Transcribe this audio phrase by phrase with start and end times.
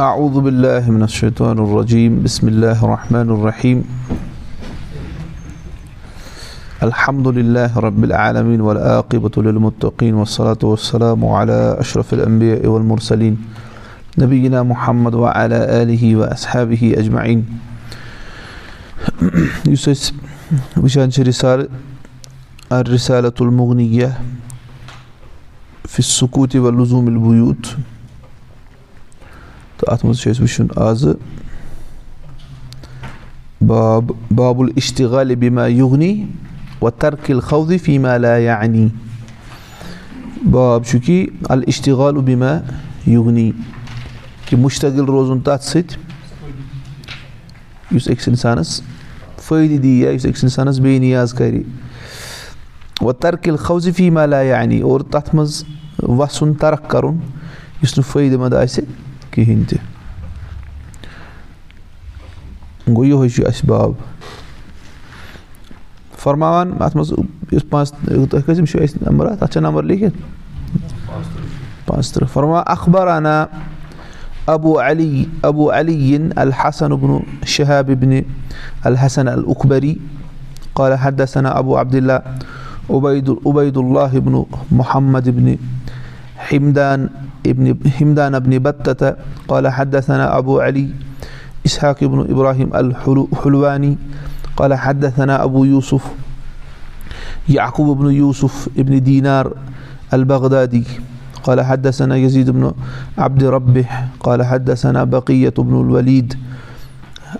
[0.00, 2.26] أعوذ بالله من الشيطان الرجيم.
[2.26, 3.78] بسم الله الرحمن الرحيم.
[6.82, 13.38] الحمد لله رب العالمين والعاقبة للمتقين والصلاة والسلام على أشرف الأنبياء والمرسلين
[14.18, 17.46] نبينا محمد وعلى آله وأصحابه أجمعين.
[20.74, 21.70] وٕچھان چھِ رِسال
[22.72, 24.10] الرسالة المغنية
[25.86, 27.93] في السكوت واللزوم البيوت
[29.86, 31.12] اَتھ منٛز چھُ اَسہِ وٕچھُن آزٕ
[33.66, 36.26] باب باب الاشتغال بما يغني
[36.82, 38.88] وترك الخوض فيما لا يعني
[40.44, 42.52] باب چھُ کہِ الاشتغال بما
[43.06, 43.50] يغني
[44.46, 45.96] کہِ مُشتغل روزُن تَتھ سۭتۍ
[47.92, 48.80] یُس أکِس اِنسانَس
[49.42, 51.62] فٲیدٕ دی یا یُس أکِس اِنسانَس بے نِیاز کَرِ
[53.00, 55.64] وَ ترکِل خوضِ فیٖما لا یعنی اور تَتھ منٛز
[56.02, 57.16] وَسُن ترک کَرُن
[57.82, 58.84] یُس نہٕ فٲیدٕ منٛد آسہِ
[59.34, 59.78] کِہیٖنۍ تہِ
[62.86, 63.92] گوٚو یِہوے چھُ اَسہِ باب
[66.22, 67.12] فرماوان اَتھ منٛز
[67.52, 67.92] یُس پانٛژھ
[68.30, 70.16] تُہۍ کٔژِم چھُو اَسہِ نمبر اَتھ اَتھ چھا نمبر لیکھِتھ
[71.86, 73.36] پانٛژھ تٕرٛہ فرما اخبارانہ
[74.54, 77.16] ابوٗ علی ابوٗ علی الحسن ابن
[77.54, 78.12] شہاب ابن
[78.90, 79.94] الحسن العقبری
[80.72, 82.18] قال حدثنا ابو عبداللہ
[82.94, 84.42] عبید عبید اللہ ابن
[84.76, 85.54] محمد ابن
[86.50, 87.06] حمدان
[87.46, 88.72] ابن حمدان ابن
[89.48, 90.88] قال حدثنا ابو علي
[91.66, 93.96] اسحاق ابن ابراهيم الحلواني
[94.56, 96.04] قال حدثنا ابو يوسف
[97.48, 99.52] يعقوب بن يوسف ابن دينار
[100.14, 100.84] البغدادي
[101.44, 102.72] قال حدثنا يزيد بن
[103.18, 103.86] عبد ربه
[104.20, 106.34] قال حدثنا بقية بن الوليد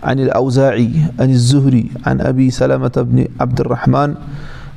[0.02, 4.14] عن الأوزاعي عن الزهري عن أبي سلمة بن عبد الرحمن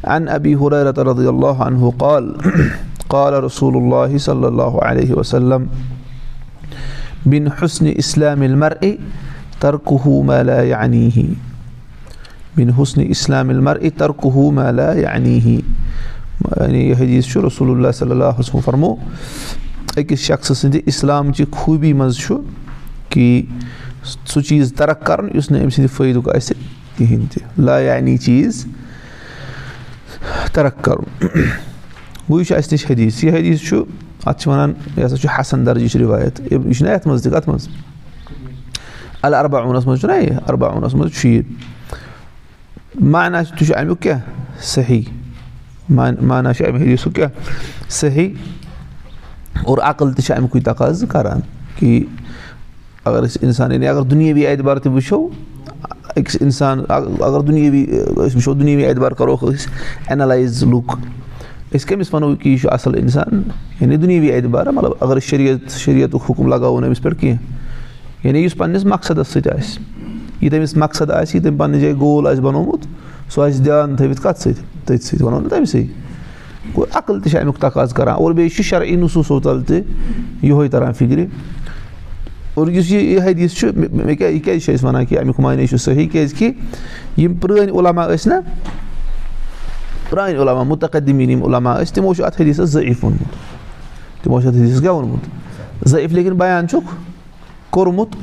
[0.03, 2.35] عن أبي هريرة رضي الله عنه قال
[3.09, 5.67] قال رسول الله صلى الله عليه وسلم
[7.25, 8.97] من حسن إسلام المرء
[9.59, 11.17] تركه ما لا يعنيه.
[12.57, 15.61] من حسن إسلام المرء تركه ما لا يعنيه.
[16.37, 18.95] یعنی یہِ حدیٖث چھُ رسول اللہ صلی اللہ وسلم فرمو
[19.97, 22.35] أکِس شخصہٕ سٕنٛدِ اِسلامچہِ خوٗبی منٛز چھُ
[23.09, 23.45] کہِ
[24.03, 26.55] سُہ چیٖز ترک کَرُن یُس نہٕ أمۍ سٕنٛدِ فٲیدُک آسہِ
[26.97, 28.65] کِہیٖنۍ تہِ لا یعنی چیٖز
[30.53, 31.37] ترک کَرُن
[32.29, 33.83] گوٚو یہِ چھُ اَسہِ نِش حدیٖث یہِ حدیٖث چھُ
[34.25, 37.49] اَتھ چھِ وَنان یہِ ہسا چھُ حسن درجِچ رِوایت یہِ چھُنہ یَتھ منٛز تہِ کَتھ
[37.49, 37.67] منٛز
[39.21, 41.43] الربعوٗنَس منٛز چھُنہ یہِ اَربعوٗنَس منٛز چھُ یہِ
[43.01, 44.19] معنا تہِ چھُ اَمیُک کیٛاہ
[44.63, 45.01] صحیح
[45.89, 48.29] مانا چھُ اَمہِ حدیٖثُک کیٛاہ صحیح
[49.63, 51.39] اور عقل تہِ چھِ اَمِکُے تقاضہٕ کَران
[51.79, 52.05] کہِ
[53.05, 55.27] اگر أسۍ اِنسان یعنی اگر دُنیٲوی اعتبار تہِ وٕچھو
[56.17, 59.69] أکِس اِنسان اگر دُنیٲوی أسۍ وٕچھو دُنیٲوی اعتبار کَروکھ أسۍ
[60.07, 60.91] اٮ۪نَلایز لُک
[61.75, 63.41] أسۍ کٔمِس وَنو کہِ یہِ چھُ اَصٕل اِنسان
[63.79, 69.57] یعنی دُنیٲوی اعتبار شریعتُک حُکُم لگاوو نہٕ أمِس پٮ۪ٹھ کینٛہہ یعنی یُس پنٛنِس مقصدَس سۭتۍ
[69.57, 69.81] آسہِ
[70.41, 72.85] یہِ تٔمِس مقصد آسہِ یہِ تٔمۍ پنٛنہِ جایہِ گول آسہِ بنومُت
[73.33, 75.83] سُہ آسہِ دیان تھٲوِتھ کَتھ سۭتۍ تٔتھۍ سۭتۍ وَنو نہٕ تٔمۍ سٕے
[76.75, 79.81] گوٚو عقل تہِ چھِ اَمیُک تقاض کَران اور بیٚیہِ چھُ شرعی نصوٗصو تَل تہِ
[80.41, 81.25] یِہوے تَران فِکرِ
[82.53, 86.07] اور یُس یہِ حدیٖث چھُ یہِ کیٛازِ چھِ أسۍ وَنان کہِ اَمیُک معنے چھُ صحیح
[86.07, 86.51] کیٛازِکہِ
[87.17, 88.39] یِم پرٛٲنۍ عُلما ٲسۍ نہ
[90.09, 94.57] پرٛانہِ عُلما مُتقدمیٖن یِم عُلما ٲسۍ تِمو چھُ اَتھ حدیٖثَس ضعیٖف ووٚنمُت تِمو چھُ اَتھ
[94.57, 96.95] حدیٖثَس کیٛاہ ووٚنمُت ضعیٖف لیکِن بیان چھُکھ
[97.69, 98.15] کوٚرمُت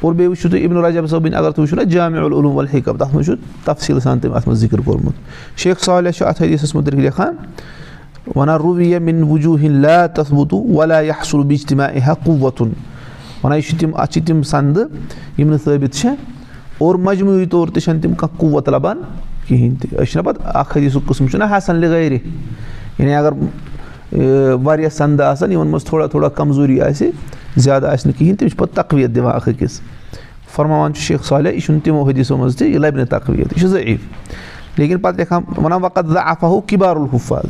[0.00, 3.14] اور بیٚیہِ وٕچھِو تُہۍ اِبن رجب صٲبٕنۍ اگر تُہۍ وٕچھِو نہ جامع العلوٗم والحکم تَتھ
[3.14, 3.34] منٛز چھُ
[3.64, 7.34] تفصیٖل سان تٔمۍ اَتھ منٛز ذِکر کوٚرمُت شیخ صالح چھُ اَتھ حدیٖثَس مُتعلِق لیکھان
[8.36, 12.72] وَنان روٗوِیا مِن وجوٗہِن لا تَثبُتوٗ ولا یحصُل بِجتِما اِہا قُوتُن
[13.42, 14.84] وَنان یہِ چھِ تِم اَتھ چھِ تِم سَندٕ
[15.38, 16.08] یِم نہٕ ثٲبِت چھِ
[16.78, 19.02] اور مجموٗعی طور تہِ چھَنہٕ تِم کانٛہہ قُوت لَبان
[19.48, 22.18] کِہیٖنۍ تہِ أسۍ چھِنہ پَتہٕ اَکھ حدیٖثُک قٕسٕم چھُنہ حسن لِگٲرِ
[22.98, 23.32] یعنی اگر
[24.64, 27.10] واریاہ سَندٕ آسَن یِمَن منٛز تھوڑا تھوڑا کَمزوٗری آسہِ
[27.56, 29.80] زیادٕ آسہِ نہٕ کِہیٖنۍ تِم چھِ پَتہٕ تقویت دِوان اَکھ أکِس
[30.54, 33.60] فرماوان چھُ شیخ صالح یہِ چھُنہٕ تِمو حدیٖثو منٛز تہِ یہِ لَبہِ نہٕ تقویت یہِ
[33.60, 37.44] چھُ ضعیٖف لیکِن پَتہٕ لیکھان وَنان وقت زافاہو کِبار الحفاظ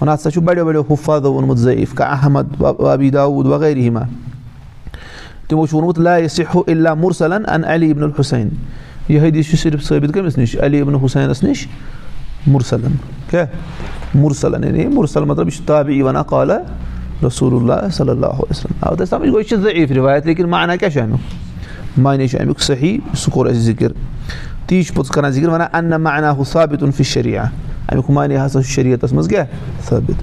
[0.00, 4.02] وَنان ہسا چھُ بَڑیو بَڑیو حُفاظو ووٚنمُت ضعیٖف کا احمد وابی داوٗد وغیرہ ہِما
[5.48, 8.48] تِمو چھُ ووٚنمُت لا سِہو اللہ مُرسلن ان علی ابن الحُسین
[9.08, 11.66] یہِ حدیٖث چھُ صرف ثٲبِت کٔمِس نِش علی ابن حُسینَس نِش
[12.46, 12.96] مُرسلن
[13.30, 16.58] کیٛاہ مُرسلن یعنی مُرسل مطلب یہِ چھُ تابعی وَنان قالا
[17.24, 20.76] رسوٗل اللہ صلی اللہ وسلم آو تۄہہِ سَمجھ گوٚو یہِ چھِ ضعیٖف رِوایت لیکِن معنا
[20.76, 23.92] کیٛاہ چھُ اَمیُک معنے چھُ اَمیُک صحیح سُہ کوٚر اَسہِ ذِکِر
[24.66, 27.44] تی چھُ پوٚتُس کَران ذِکِر وَنان اَننہ معنا ہُہ ثابِتُن فِش شریعہ
[27.88, 29.46] اَمیُک معنے ہسا چھُ شریعتَس منٛز کیٛاہ
[29.88, 30.22] ثٲبِت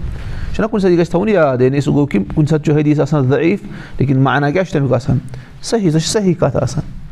[0.56, 3.00] چھُنہ کُنہِ ساتہٕ یہِ گژھِ تھاوُن یاد یعنی سُہ گوٚو کہِ کُنہِ ساتہٕ چھُ حدیٖث
[3.00, 3.60] آسان ضعیٖف
[4.00, 5.18] لیکِن معنا کیٛاہ چھُ تَمیُک آسان
[5.62, 7.03] صحیح سۄ چھِ صحیح کَتھ آسان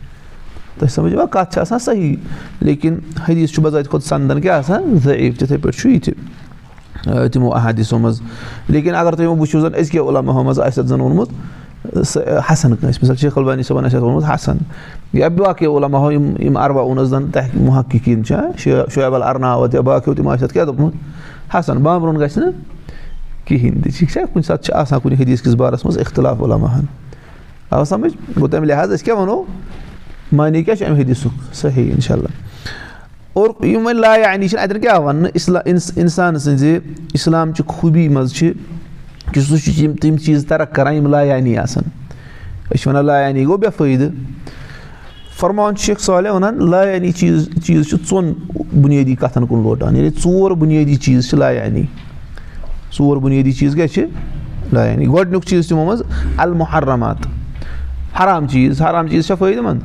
[0.81, 2.16] تۄہہِ سَمجھ یِوان کَتھ چھِ آسان صحیح
[2.60, 3.00] لیکِن
[3.30, 6.13] حدیٖث چھُ بَزاتہِ کھۄتہٕ سَندَن کیٛاہ آسان؟ ضعیٖف تِتھَے پٲٹھۍ چھُ یہِ تہِ۔
[7.31, 8.22] تِمو احادیٖثو منٛز۔
[8.68, 11.30] لیکِن اگر تُہۍ وۄنۍ وٕچھِو زَن أزکیو عُلماہو منٛز آسہِ اَتھ زَن ووٚنمُت
[12.51, 14.57] حسن کٲنٛسہِ مِثال شیخ البانی صٲبن آسہِ ووٚنمُت حسن۔
[15.13, 18.36] یا باقٕے علما یِم یِم اربا اوٚنس زن تحقیٖق محققیٖن چھِ
[18.95, 20.94] شعیب الرناوت یا باقٕیو تِم آسہِ اَتھ کیاہ دوٚپمُت؟
[21.56, 22.51] حسن بامبرُن گژھِ نہٕ
[23.45, 26.86] کِہینۍ تہِ ٹھیٖک چھا؟ کُنہِ ساتہٕ چھِ آسان کُنہِ حدیٖث کِس بارس منٛز اختلاف علماہن۔
[27.69, 29.44] آو سمجھ؟ گوٚو تَمہِ لِحاظ أسۍ کیاہ وَنو
[30.31, 32.69] معنی کیاہ چھُ اَمہِ حدیٖثُک صحیح اِنشاء اللہ
[33.33, 36.78] اور یِم وۄنۍ لایانی چھِنہٕ اَتٮ۪ن کیاہ وَننہٕ اِسلا اِنسان سٕنٛزِ
[37.13, 38.51] اِسلامچہِ خوٗبی منٛز چھِ
[39.33, 41.83] کہِ سُہ چھُ یِم تِم چیٖز ترق کران یِم لایانی آسان
[42.72, 44.10] أسۍ چھِ وَنان لایانی گوٚو بے فٲیدٕ
[45.39, 48.33] فرمان چھُ شیخ صالح وَنان لایانی چیٖز چیٖز چھُ ژۄن
[48.81, 51.83] بُنیٲدی کَتھن کُن لوٹان یعنی ژور بُنیٲدی چیٖز چھِ لایانی
[52.98, 54.04] ژور بُنیٲدی چیٖز کیاہ چھِ
[54.74, 56.01] لایانی گۄڈٕنیُک چیٖز تِمو منٛز
[56.38, 57.28] المحرمات.
[58.19, 59.81] حرام چیٖز حرام چیٖز چھا فٲیدٕ منٛد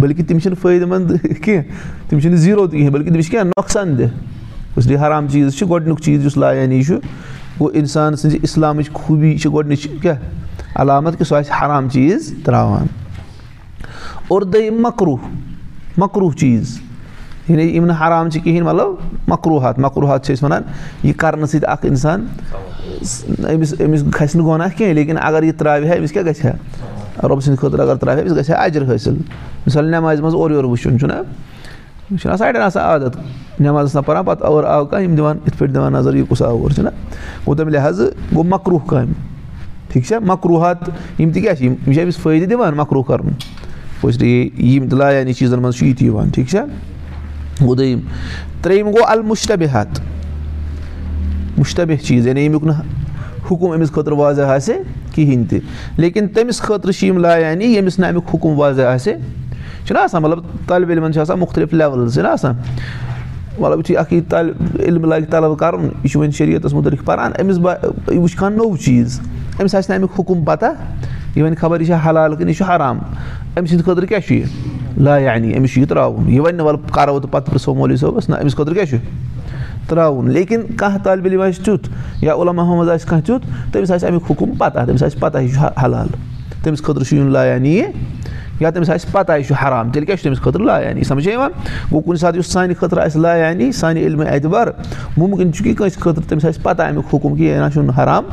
[0.00, 1.62] بٔلکہِ تِم چھِنہٕ فٲیدٕ منٛد کینٛہہ
[2.08, 4.04] تِم چھِنہٕ زیٖرو تہِ کِہینۍ بٔلکہِ تٔمِس چھِ کیٚنٛہہ نۄقصان دہ
[4.76, 6.94] اس لیے حرام چیٖز چھِ گۄڈٕنیُک چیٖز یُس لایانی چھُ
[7.60, 10.16] گوٚو اِنسان سٕنٛزِ اِسلامٕچ خوٗبی چھِ گۄڈٕنِچ کیٛاہ
[10.80, 12.86] علامت کہِ سُہ آسہِ حرام چیٖز ترٛاوان۔
[14.28, 15.16] اور دوٚیِم مکروٗ
[15.96, 16.78] مکروٗ چیٖز۔
[17.48, 18.88] یعنی یِم نہٕ حرام چھِ کِہیٖنۍ مطلب
[19.28, 20.62] مکروٗہات مکروٗہات چھِ أسۍ وَنان
[21.02, 22.26] یہِ کَرنہٕ سۭتۍ اَکھ اِنسان
[23.54, 26.52] أمِس أمِس کھَسہِ نہٕ گۄناہ کینٛہہ لیکِن اگر یہِ ترٛاوِ ہا أمِس کیٛاہ گژھِ ہا
[27.22, 29.16] رۄبہٕ سٕنٛدِ خٲطرٕ اگر ترٛاوِ ہا أمِس گژھِ ہا اَجر حٲصِل
[29.66, 31.14] مِثال نٮ۪مازِ منٛز اورٕ یورٕ وٕچھُن چھُنہ
[32.10, 33.16] یہِ چھُنہ سایڈَن آسان عادت.
[33.60, 36.24] نٮ۪ماز ٲسۍ نہ پَران پَتہٕ اور آو کانٛہہ یِم دِوان یِتھ پٲٹھۍ دِوان نظر یہِ
[36.28, 36.88] کُس آو اور چھُنہ
[37.46, 39.12] گوٚو تَمہِ لِحاظہٕ گوٚو مکروٗہ کامہِ
[39.92, 40.88] ٹھیٖک چھا مکروٗہات
[41.18, 43.32] یِم تہِ کیٛاہ چھِ یِم چھِ أمِس فٲیدٕ دِوان مکروٗ کَرُن
[44.02, 46.64] اسلیے یِم تہِ لایانی چیٖزَن منٛز چھُ یہِ تہِ یِوان ٹھیٖک چھا
[47.60, 48.00] گوٚو دوٚیِم
[48.62, 50.00] ترٛیٚیِم گوٚو المُشتبِحات
[51.58, 52.80] مُشتبہِ چیٖز یعنی ییٚمیُک نہٕ
[53.50, 54.76] حُکُم أمِس خٲطرٕ واضح آسہِ
[55.14, 55.60] کِہیٖنۍ تہِ
[55.96, 59.14] لیکِن تٔمِس خٲطرٕ چھِ یِم لایانی ییٚمِس نہٕ اَمیُک حُکُم واضح آسہِ
[59.86, 62.54] چھُنہ آسان مطلب طالبہِ علمَن چھِ آسان مُختٔلِف لیولٕز چھِنہ آسان
[63.58, 67.32] مطلب یُتھُے اَکھ یی طالبہِ علم لاگہِ طلب کَرُن یہِ چھُ وۄنۍ شریعتَس مُتعلِق پَران
[67.40, 69.20] أمِس با یہِ وٕچھِ کانٛہہ نوٚو چیٖز
[69.60, 70.72] أمِس آسہِ نہٕ اَمیُک حُکُم پَتہ
[71.34, 72.98] یہِ وَنہِ خبر یہِ چھا حلال کِنہٕ یہِ چھُ حرام
[73.56, 74.46] أمۍ سٕنٛدِ خٲطرٕ کیاہ چھُ یہِ
[74.96, 78.28] لایانی أمِس چھُ یہِ ترٛاوُن یہِ وَنہِ نہٕ وَلہٕ کَرو تہٕ پَتہٕ پِرٛژھو مولوی صٲبَس
[78.28, 78.96] نہ أمِس خٲطرٕ کیاہ چھُ
[79.88, 80.30] ترٛاوُن.
[80.30, 81.88] لیکِن کانٛہہ طالبہِ علم آسہِ تیُتھ
[82.22, 85.52] یا عُلماہَن منٛز آسہِ کانٛہہ تیُتھ تٔمِس آسہِ اَمیُک حُکُم پَتہ تٔمِس آسہِ پَتہ یہِ
[85.54, 86.08] چھُ حلال.
[86.62, 87.82] تٔمِس خٲطرٕ چھُ یُن لایانی
[88.60, 89.90] یا تٔمِس آسہِ پَتہ یہِ چھُ حرام.
[89.90, 91.50] تیٚلہِ کیٛاہ چھُ تٔمِس خٲطرٕ لایانی؟ سَمجھے یِوان
[91.92, 94.66] گوٚو کُنہِ ساتہٕ یُس سانہِ خٲطرٕ آسہِ لایانی سانہِ علمہِ اعتبار
[95.16, 98.24] مُمکِن چھُ کہِ کٲنٛسہِ خٲطرٕ تٔمِس آسہِ پَتہ اَمیُک حُکُم کہِ یہِ نہ چھُنہٕ حرام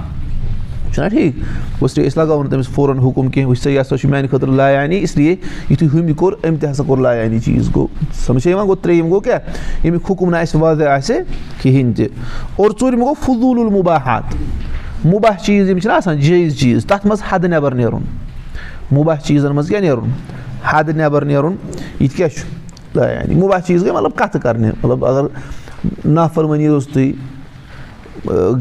[0.93, 1.35] چھُنہ ٹھیٖک
[1.81, 4.53] گوٚو أسۍ لگاوو نہٕ تٔمِس فورَن حُکُم کینٛہہ وٕچھ سا یہِ ہسا چھُ میانہِ خٲطرٕ
[4.55, 5.35] لایانی اِسلیے
[5.69, 7.87] یِتھُے ہُمہِ کوٚر أمۍ تہِ ہسا کوٚر لایانی چیٖز گوٚو
[8.25, 9.39] سَمجھے یِوان گوٚو ترٛیٚیِم گوٚو کیٛاہ
[9.83, 11.17] ییٚمیُک حُکُم نہٕ اَسہِ واضح آسہِ
[11.61, 12.07] کِہیٖنۍ تہِ
[12.55, 14.35] اور ژوٗرِم گوٚو فضوٗل المُباحات۔
[15.05, 18.03] مُباح چیٖز یِم چھِنہ آسان جٲیِز چیٖز تَتھ منٛز حدٕ نٮ۪بر نیرُن
[18.91, 20.09] مُباح چیٖزَن منٛز کیٛاہ نیرُن
[20.63, 21.55] حدٕ نٮ۪بر نیرُن
[21.99, 22.47] یہِ تہِ کیٛاہ چھُ
[22.95, 25.27] لایانی مُباح چیٖز گٔے مطلب کَتھٕ کَرنہِ مطلب اگر
[26.05, 27.11] نافرمٲنی روٚستُے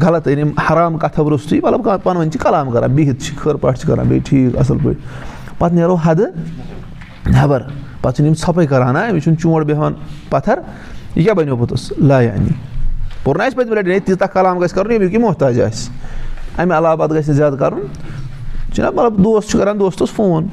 [0.01, 3.87] غلط یعنی حرام کَتھو روٚستُے مطلب ؤنۍ چھِ کَلام کَران بِہِتھ چھِ خٲر پٲٹھۍ چھِ
[3.87, 5.01] کَران بیٚیہِ ٹھیٖک اَصٕل پٲٹھۍ۔
[5.57, 6.27] پَتہٕ نیرو حدٕ
[7.25, 7.61] نٮ۪بر
[8.01, 9.93] پَتہٕ چھِنہٕ یِم ژھۄپَے کَران ہا أمِس چھُنہٕ چونٛٹھ بیٚہوان
[10.29, 10.59] پَتھر۔
[11.15, 12.53] یہِ کیٛاہ بَنیو پوٚتُس لایانی
[13.23, 15.89] پوٚر نہ اَسہِ پٔتمہِ لَٹہِ ہے تیٖژاہ کَلام گژھِ کَرُن ییٚمیُک یہِ محتاج آسہِ۔
[16.57, 17.79] اَمہِ علاوٕ پَتہٕ گژھِ نہٕ زیادٕ کَرُن
[18.73, 20.47] چھُنہ مطلب دوس چھُ کَران دوستَس فون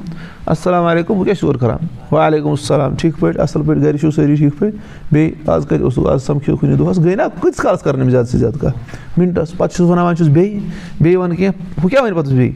[0.47, 4.11] اَسَلامُ علیکُم بہٕ کیٛاہ چھُس اورٕ کَران وعلیکُم السلام ٹھیٖک پٲٹھۍ اَصٕل پٲٹھۍ گَرِ چھُو
[4.11, 4.77] سٲری ٹھیٖک پٲٹھۍ
[5.11, 8.29] بیٚیہِ آز کَتہِ اوسُکھ آز سَمکھیو کُنہِ دۄہَس گٔے نہ کۭتِس کالَس کَران أمِس زیادٕ
[8.31, 10.61] سے زیادٕ کَتھ مِنٹَس پَتہٕ چھُس وَنان وۄنۍ چھُس بیٚیہِ
[11.01, 12.53] بیٚیہِ وَنہٕ کینٛہہ ہُہ کیٛاہ وَنہِ پَتہٕ بیٚیہِ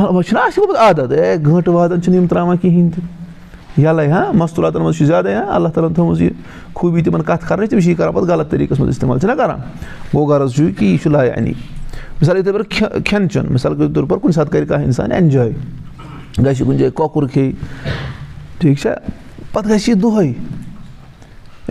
[0.00, 4.32] وۄنۍ چھُنہ اَسہِ گوٚمُت عادت اے گٲنٛٹہٕ وادَن چھِنہٕ یِم ترٛاوان کِہیٖنۍ تہِ یَلَے ہاں
[4.32, 6.30] مَستوٗراتَن منٛز چھُ زیادَے ہاں اللہ تعالیٰ ہَن تھٲومٕژ یہِ
[6.74, 9.60] خوٗبی تِمَن کَتھ کَرنٕچ تِم چھِ یہِ کَران پَتہٕ غلط طریٖقَس منٛز اِستعمال چھِنہ کَران
[10.14, 11.52] گوٚو غرض چھُ کہِ یہِ چھُ لایانی
[12.20, 15.12] مِثال کے طور پر کھٮ۪ن چٮ۪ن مِثال کے طور پر کُنہِ ساتہٕ کَرِ کانٛہہ اِنسان
[15.12, 15.50] اٮ۪نجاے
[16.44, 17.52] گژھِ کُنہِ جایہِ کۄکُر کھیٚیہِ
[18.58, 18.94] ٹھیٖک چھا
[19.52, 20.32] پَتہٕ گژھِ یہِ دۄہَے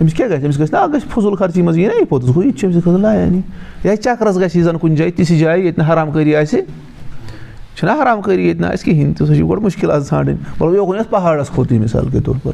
[0.00, 2.42] أمِس کیٛاہ گژھِ أمِس گژھِ نہ گژھِ فضوٗل خرچی منٛز یی نہ یہِ پوٚتُس گوٚو
[2.44, 5.62] یہِ تہِ چھُ أمۍ سٕنٛدِ خٲطرٕ یا چَکرَس گژھِ یہِ زَن کُنہِ جایہِ تِژھِ جایہِ
[5.64, 6.60] ییٚتہِ نہٕ حرام کٲری آسہِ
[7.76, 10.74] چھُنہ حرام کٲری ییٚتہِ نہٕ آسہِ کِہیٖنۍ تہِ سُہ چھِ گۄڈٕ مُشکِل آز ژھانٛڈٕنۍ مطلب
[10.74, 12.52] یوکُن یَتھ پہاڑَس کھوٚت یہِ مِثال کے طور پر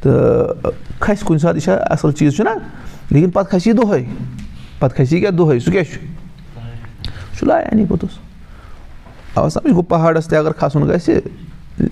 [0.00, 2.50] تہٕ کھَسہِ کُنہِ ساتہٕ یہِ چھا اَصٕل چیٖز چھُنہ
[3.10, 4.04] لیکِن پَتہٕ کھَسہِ یہِ دۄہَے
[4.78, 6.13] پَتہٕ کھَسہِ یہِ کیٛاہ دۄہَے سُہ کیٛاہ چھُ
[7.38, 8.18] چھُ لایانی پوٚتُس
[9.36, 11.18] اَوا سَمجھ گوٚو پہاڑَس تہِ اگر کھسُن گژھِ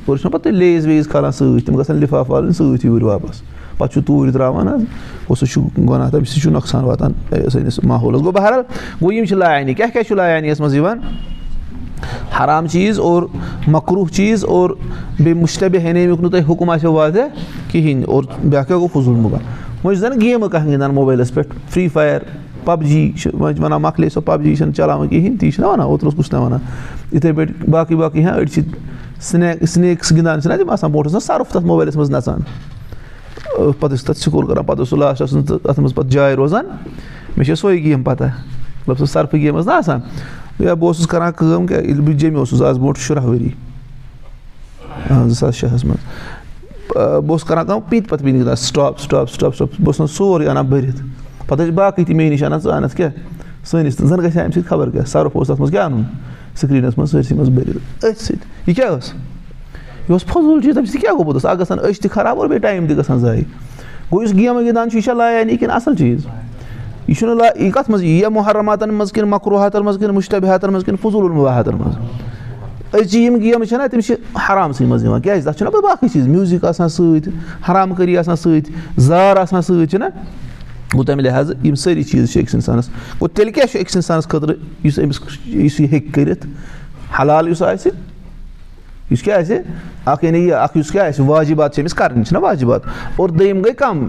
[0.06, 3.42] اور چھُنہ پَتہٕ لیز ویز کھالان سۭتۍ تِم گژھن لِفاف والٕنۍ سۭتۍ یوٗرۍ واپَس
[3.78, 4.80] پَتہٕ چھُ توٗرۍ ترٛاوان حظ
[5.28, 7.12] گوٚو سُہ چھُ گۄناہ تَمہِ سۭتۍ چھُ نۄقصان واتان
[7.50, 8.62] سٲنِس ماحولَس گوٚو بہرحال
[9.00, 10.98] گوٚو یِم چھِ لایانی کیٛاہ کیٛاہ چھُ لایانی یَس منٛز یِوان
[12.40, 13.22] حرام چیٖز اور
[13.66, 14.70] مکروٗح چیٖز اور
[15.18, 19.20] بیٚیہِ مُشتبہِ ہٮ۪نے ییٚمیُک نہٕ تۄہہِ حُکُم آسیو واضح کِہیٖنۍ اور بیٛاکھ کیٛاہ گوٚو فضوٗل
[19.20, 19.38] مُبا
[19.84, 22.20] وۄنۍ چھُ زَن گیمہٕ کانٛہہ گِنٛدان موبایلَس پٮ۪ٹھ فرٛی فایر
[22.64, 25.66] پَب جی چھِ وۄنۍ چھِ وَنان مۄکلے سۄ پَب جی چھَنہٕ چَلاوان کِہیٖنۍ تی چھِنہ
[25.66, 26.58] وَنان اوترٕ اوس کُس تام وَنان
[27.12, 28.62] یِتھَے پٲٹھۍ باقٕے باقٕے ہاں أڑۍ چھِ
[29.20, 32.40] سٕنیک سٕنیکٕس گِنٛدان چھِنہ تِم آسان برونٛٹھ اوس نہ سَرُف تَتھ موبایلَس منٛز نَژان
[33.80, 36.66] پَتہٕ ٲسۍ تَتھ سکور کَران پَتہٕ اوس سُہ لاسٹَس تَتھ منٛز پَتہٕ جاے روزان
[37.36, 38.24] مےٚ چھِ سۄے گیم پَتہ
[38.86, 40.00] مطلب سۄ سَرفہٕ گیم ٲس نہ آسان
[40.60, 43.48] یا بہٕ اوسُس کَران کٲم ییٚلہِ بہٕ جیٚمہِ اوسُس آز برونٛٹھ شُراہ ؤری
[45.08, 46.00] زٕ ساس شےٚ ہَس منٛز
[46.96, 50.48] بہٕ اوسُس کَران کٲم پِتہِ پَتہٕ گِنٛدان سِٹاپ سِٹاپ سِٹاپ سِٹاپ بہٕ اوسُس نہٕ سورُے
[50.48, 51.02] اَنان بٔرِتھ
[51.48, 53.10] پَتہٕ ٲسۍ باقٕے تہِ مے نِش اَنان ژٕ اَنَتھ کیٛاہ؟
[53.64, 56.02] سٲنِس زَن گژھِ ہا اَمہِ سۭتۍ خبر کیٛاہ؟ سرف اوس تَتھ منٛز کیٛاہ اَنُن؟
[56.54, 59.12] سِکریٖنَس منٛز سٲرسٕے منٛز بٔرِتھ أتھۍ سۭتۍ۔ یہِ کیٛاہ ٲس؟
[60.02, 62.46] یہِ اوس فضوٗل چیٖز تَمہِ سۭتۍ کیٛاہ گوٚمُت اوس اَکھ گژھان أچھ تہِ خراب اور
[62.46, 63.42] بیٚیہِ ٹایم تہِ گژھان ضایع
[64.12, 66.26] گوٚو یُس گیمہٕ گِنٛدان چھُ یہِ چھا لایانی کِنہٕ اَصٕل چیٖز؟
[67.08, 70.84] یہِ چھُنہٕ یہِ کَتھ منٛز؟ یی یا محرماتَن منٛز کِنہٕ مکروٗہاتَن منٛز کِنہٕ مُشتبِہاتَن منٛز
[70.84, 71.94] کِنہٕ فضوٗل الواحاتَن منٛز۔
[72.94, 74.14] أزچہِ یِم گیمہٕ چھَنا تِم چھِ
[74.48, 77.32] حرامسٕے منٛز یِوان۔ کیٛازِ؟ تَتھ چھُنہ پَتہٕ باقٕے چیٖز۔ میوٗزِک آسان سۭتۍ
[77.68, 80.04] حرام کٲری آسان سۭتۍ زار آسان سۭتۍ چھِنہ
[80.92, 84.28] گوٚو تَمہِ لِحاظہٕ یِم سٲری چیٖز چھِ أکِس اِنسانَس گوٚو تیٚلہِ کیٛاہ چھُ أکِس اِنسانَس
[84.28, 86.46] خٲطرٕ یُس أمِس یُس یہِ ہیٚکہِ کٔرِتھ
[87.20, 87.90] حلال یُس آسہِ
[89.10, 89.58] یُس کیٛاہ آسہِ
[90.06, 92.82] اَکھ یعنی یہِ اَکھ یُس کیٛاہ آسہِ واجِبات چھِ أمِس کَرٕنۍ چھِنہ واجِبات
[93.16, 94.06] اور دوٚیِم گٔے کَم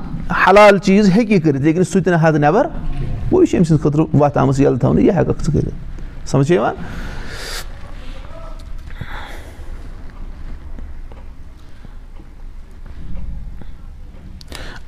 [0.48, 2.68] حلال چیٖز ہیٚکہِ یہِ کٔرِتھ لیکِن سُہ تہِ نہٕ حد نٮ۪بر
[3.32, 6.52] گوٚو یہِ چھِ أمۍ سٕنٛدِ خٲطرٕ وَتھ آمٕژ یَلہٕ تھاونہٕ یہِ ہٮ۪کَکھ ژٕ کٔرِتھ سَمجھ
[6.52, 6.76] یِوان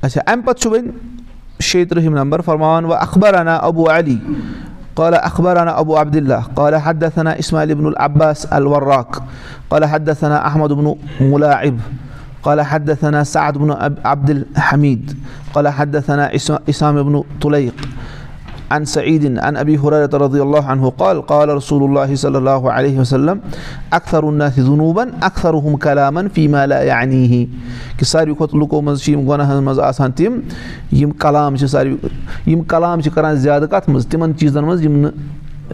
[0.02, 1.15] اچھا اَمہِ پَتہٕ چھُ وۄنۍ
[1.60, 2.40] شیٚیہِ تٕرٛہِم نمبر.
[3.00, 4.18] اخبر انا ابوٗ علی
[4.96, 9.22] قال اخبرنا ابو عبد الله قال حدثنا اسماعيل بن العباس الوراق.
[9.70, 10.86] قال حدثنا احمد بن
[11.20, 11.76] ملاعب.
[12.42, 13.70] قال حدثنا سعد بن
[14.04, 15.04] عبد الحميد.
[15.54, 16.24] قال حدثنا
[16.68, 17.75] اسام بن طليق
[18.70, 22.98] عن سعيد عن ابي هريره رضي الله عنه قال قال رسول الله صلى الله عليه
[22.98, 23.40] وسلم
[23.92, 27.46] اكثر الناس ذنوبا اكثرهم كلاما فيما لا يعنيه.
[27.98, 30.40] کہِ ساروی کھۄتہٕ لُکو منٛز چھِ یِم گۄناہَن منٛز آسان تِم
[30.92, 31.96] یِم کلام چھِ ساروی
[32.46, 35.10] یِم کلام چھِ کَران زیادٕ کَتھ منٛز تِمَن چیٖزَن منٛز یِم نہٕ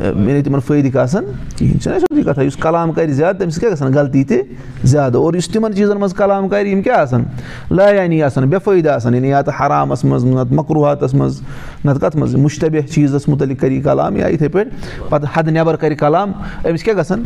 [0.01, 1.25] یعنی تِمَن فٲیدٕ آسان
[1.57, 4.41] کِہیٖنۍ چھِنہ سیٚودُے کَتھا یُس کلام کَرِ زیادٕ تٔمِس کیٛاہ گژھان غلطی تہِ
[4.85, 7.25] زیادٕ اور یُس تِمَن چیٖزَن منٛز کلام کَرِ یِم کیٛاہ آسان
[7.71, 11.41] لایانی آسان بے فٲیدٕ آسان یعنی یا تہٕ حرامَس منٛز نَتہٕ مکروٗہاتَس منٛز
[11.85, 15.77] نَتہٕ کَتھ منٛز مُشتبہ چیٖزَس مُتعلِق کَرِ یہِ کلام یا یِتھَے پٲٹھۍ پَتہٕ حدٕ نٮ۪بر
[15.77, 16.33] کَرِ کلام
[16.69, 17.23] أمِس کیٛاہ گژھان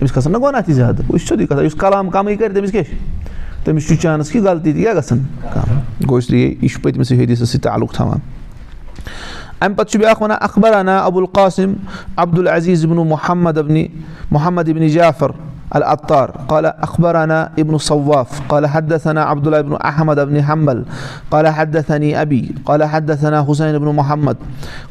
[0.00, 2.72] أمِس کھسان نہ گۄناہ تہِ زیادٕ یہِ چھُ سیٚودُے کَتھا یُس کلام کَمٕے کَرِ تٔمِس
[2.72, 5.22] کیٛاہ چھُ تٔمِس چھُ چانٕس کہِ غلطی تہِ کیٛاہ گژھان
[5.54, 8.18] کَم گوٚو اس لیے یہِ چھُ پٔتمِس حدیٖثَس سۭتۍ تعلُق تھاوان
[9.60, 11.72] اَمہِ پَتہٕ چھُ بیٛاکھ وَنان اخبر انا ابوٗ القاسِم
[12.16, 13.86] عبدالعزیٖز ابنو محمد ابنِ
[14.30, 15.30] محمد ابنِ جافر
[15.70, 18.40] العطار قال اخبرنا ابن صواف.
[18.48, 20.82] قال حدثنا عبد الله بن احمد بن حنبل.
[21.30, 24.36] قال حدثني ابي قال حدثنا حسين بن محمد.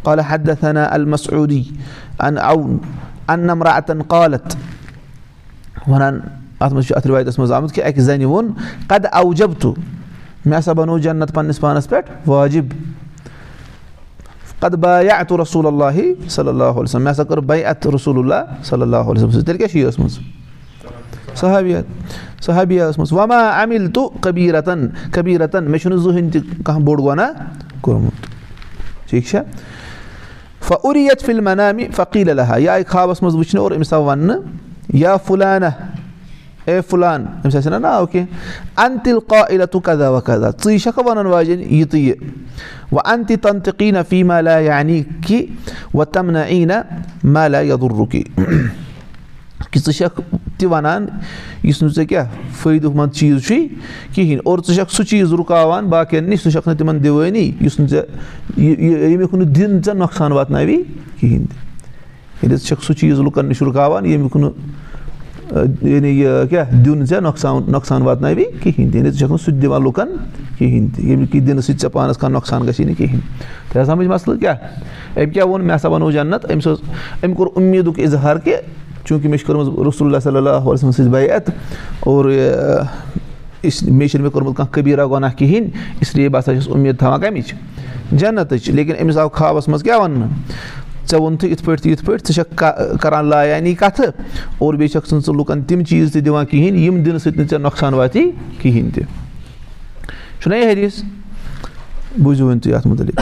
[0.03, 1.71] قال حدثنا المسعودي
[2.19, 2.79] عن عون
[3.29, 4.57] ان امرأة قالت
[5.87, 6.21] وَنان
[6.59, 8.47] اَتھ منٛز چھُ اَتھ رِوایتَس منٛز آمُت کہِ اَکہِ زَنہِ ووٚن
[8.87, 9.73] قد اوجب تہٕ
[10.45, 12.65] مےٚ ہسا بَنوو جنت پَنٕنِس پانَس پٮ۪ٹھ واجِب
[14.61, 18.31] رسول اللہِ صلی اللہُ علیہم مےٚ ہسا کٔر بے ات رسول
[18.63, 20.19] صلی اللہُ تیٚلہِ کیٛاہ چھِ ٲسمٕژ
[21.35, 27.29] صحابِیت صحابِیا ٲسمٕژ وما امیٖل تہٕ کبیٖرتن کبیٖرتن مےٚ چھُنہٕ زٕہٕنۍ تہِ کانٛہہ بوٚڑ گۄناہ
[27.81, 28.27] کوٚرمُت
[29.09, 29.41] ٹھیٖک چھا
[30.67, 34.41] فعریت فِلمنامہِ فقیٖل اللہ یہِ آیہِ خابَس منٛز وٕچھنہٕ اور أمِس آو وَننہٕ
[34.93, 35.69] یا فُلانہ
[36.89, 38.87] فُلان؟ أمِس آسہِ نہ ناو کینٛہہ
[40.63, 42.15] ژٕے چھَکھا وَنان واجٮ۪ن یہِ تہٕ یہِ
[42.91, 45.45] وۄنۍ اَن تہِ تَن تہِ قیٖنہ فی مالا یعنی کہِ
[45.93, 46.81] وَ تَم نہ ای نہ
[47.23, 48.23] مالا یدُر رُکے
[49.71, 50.21] کہِ ژٕ چھَکھ
[50.57, 51.05] تہِ وَنان
[51.63, 52.25] یُس نہٕ ژےٚ کیٛاہ
[52.61, 53.57] فٲیدٕ منٛد چیٖز چھُے
[54.13, 57.79] کِہیٖنۍ اور ژٕ چھَکھ سُہ چیٖز رُکاوان باقٕیَن نِش ژٕ چھَکھ نہٕ تِمَن دِوٲنی یُس
[57.79, 58.03] نہٕ ژےٚ
[58.57, 60.77] ییٚمیُک نہٕ دِن ژےٚ نۄقصان واتناوی
[61.19, 64.53] کِہیٖنۍ تہِ ییٚلہِ چھَکھ سُہ چیٖز لُکَن نِش رُکاوان ییٚمیُک نہٕ
[65.51, 69.61] یعنی یہِ کیٛاہ دیُن ژےٚ نۄقصان نۄقصان واتناوی کِہیٖنۍ تہِ ژٕ چھَکھ نہٕ سُہ تہِ
[69.61, 70.09] دِوان لُکَن
[70.57, 73.21] کِہیٖنۍ تہِ ییٚمیُک یہِ دِنہٕ سۭتۍ ژےٚ پانَس کانٛہہ نۄقصان گژھی نہٕ کِہیٖنۍ
[73.71, 74.55] تۄہہِ سَمٕجھ مَسلہٕ کیٛاہ
[75.17, 76.79] أمۍ کیٛاہ ووٚن مےٚ ہسا وَنو جنت أمِس اوس
[77.23, 78.53] أمۍ کوٚر اُمیٖدُک اِظہار کہِ
[79.03, 81.49] چوٗنٛکہِ مےٚ چھِ کٔرمٕژ رسول صلی اللہ علیہ سٕنٛز بیت
[81.99, 85.69] اور مےٚ چھِنہٕ مےٚ کوٚرمُت کانٛہہ قبیٖرا گۄناہ کِہیٖنۍ
[86.01, 87.53] اِسلیے بہٕ ہسا چھُس اُمید تھاوان کَمِچ
[88.11, 90.27] جنتٕچ لیکِن أمِس آو خابَس منٛز کیٛاہ وَننہٕ
[91.11, 92.63] ژےٚ ووٚنتھٕ یِتھ پٲٹھۍ تہٕ یِتھ پٲٹھۍ ژٕ چھَکھ
[93.01, 94.05] کَران لایانی کَتھٕ؟
[94.57, 97.47] اور بیٚیہِ چھَکھ ژٕ ژٕ لُکَن تِم چیٖز تہِ دِوان کِہیٖنۍ یِم دِنہٕ سۭتۍ نہٕ
[97.49, 99.03] ژےٚ نۄقصان واتی کِہیٖنۍ تہِ۔
[100.41, 101.03] چھُنہ یہِ حدیٖث؟
[102.17, 103.19] بوٗزِو تُہۍ اَتھ مُتعلِق۔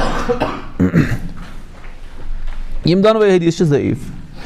[2.88, 3.98] یِم دۄنوَے حدیٖث چھِ ضعیٖف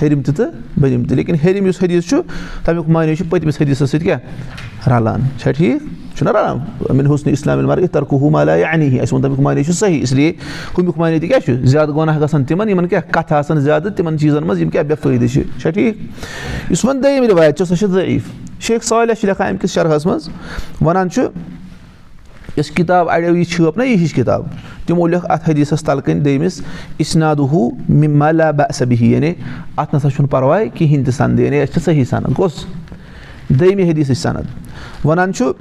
[0.02, 0.50] ہیٚرِم تہِ تہٕ
[0.82, 2.18] بٔرِم تہِ۔ لیکِن ہیٚرِم یُس حدیٖث چھُ
[2.66, 5.82] تَمیُک معنے چھُ پٔتمِس حدیٖثَس سۭتۍ کیٛاہ؟ رَلان۔ چھا ٹھیٖک
[6.22, 10.32] چھُنہ حُسنہِ اِسلامِ مَر ترکُ ہُمالا یعنی اَسہِ ووٚن تَمیُک معنے چھُ صحیح اِسلیے
[10.78, 14.18] ہُمیُک معنے تہِ کیٛاہ چھُ زیادٕ گۄناہ گژھان تِمَن یِمَن کیٛاہ کَتھٕ آسان زیادٕ تِمَن
[14.20, 17.88] چیٖزَن منٛز یِم کیٛاہ بے فٲیدٕ چھِ ٹھیٖک یُس وۄنۍ دوٚیِم رِوایت چھِ سۄ چھِ
[17.92, 20.30] ضعیٖف شیخ صالح چھِ لیکھان اَمہِ کِس شَرحَس منٛز
[20.82, 21.22] وَنان چھُ
[22.58, 24.46] یۄس کِتاب اَڑیو یہِ چھٲپ نہ یہِ ہِش کِتاب
[24.86, 26.62] تِمو لیوٚکھ اَتھ حدیٖثَس تَلہٕ کَنۍ دوٚیمِس
[26.98, 27.48] اِسنادُ
[29.02, 29.34] یعنی
[29.78, 32.66] اَتھ نَسا چھُنہٕ پَرواے کِہیٖنۍ تہِ سَندٕ یعنی اَسہِ چھِ صحیح سَند کۄس
[33.50, 35.52] دوٚیمہِ حدیٖثٕچ سَند وَنان چھُ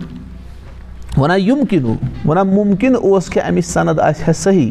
[1.16, 4.70] وَنان یِم کِنوٗ وَنان مُمکِن اوس کہِ اَمِچ سَند آسہِ ہا صحیح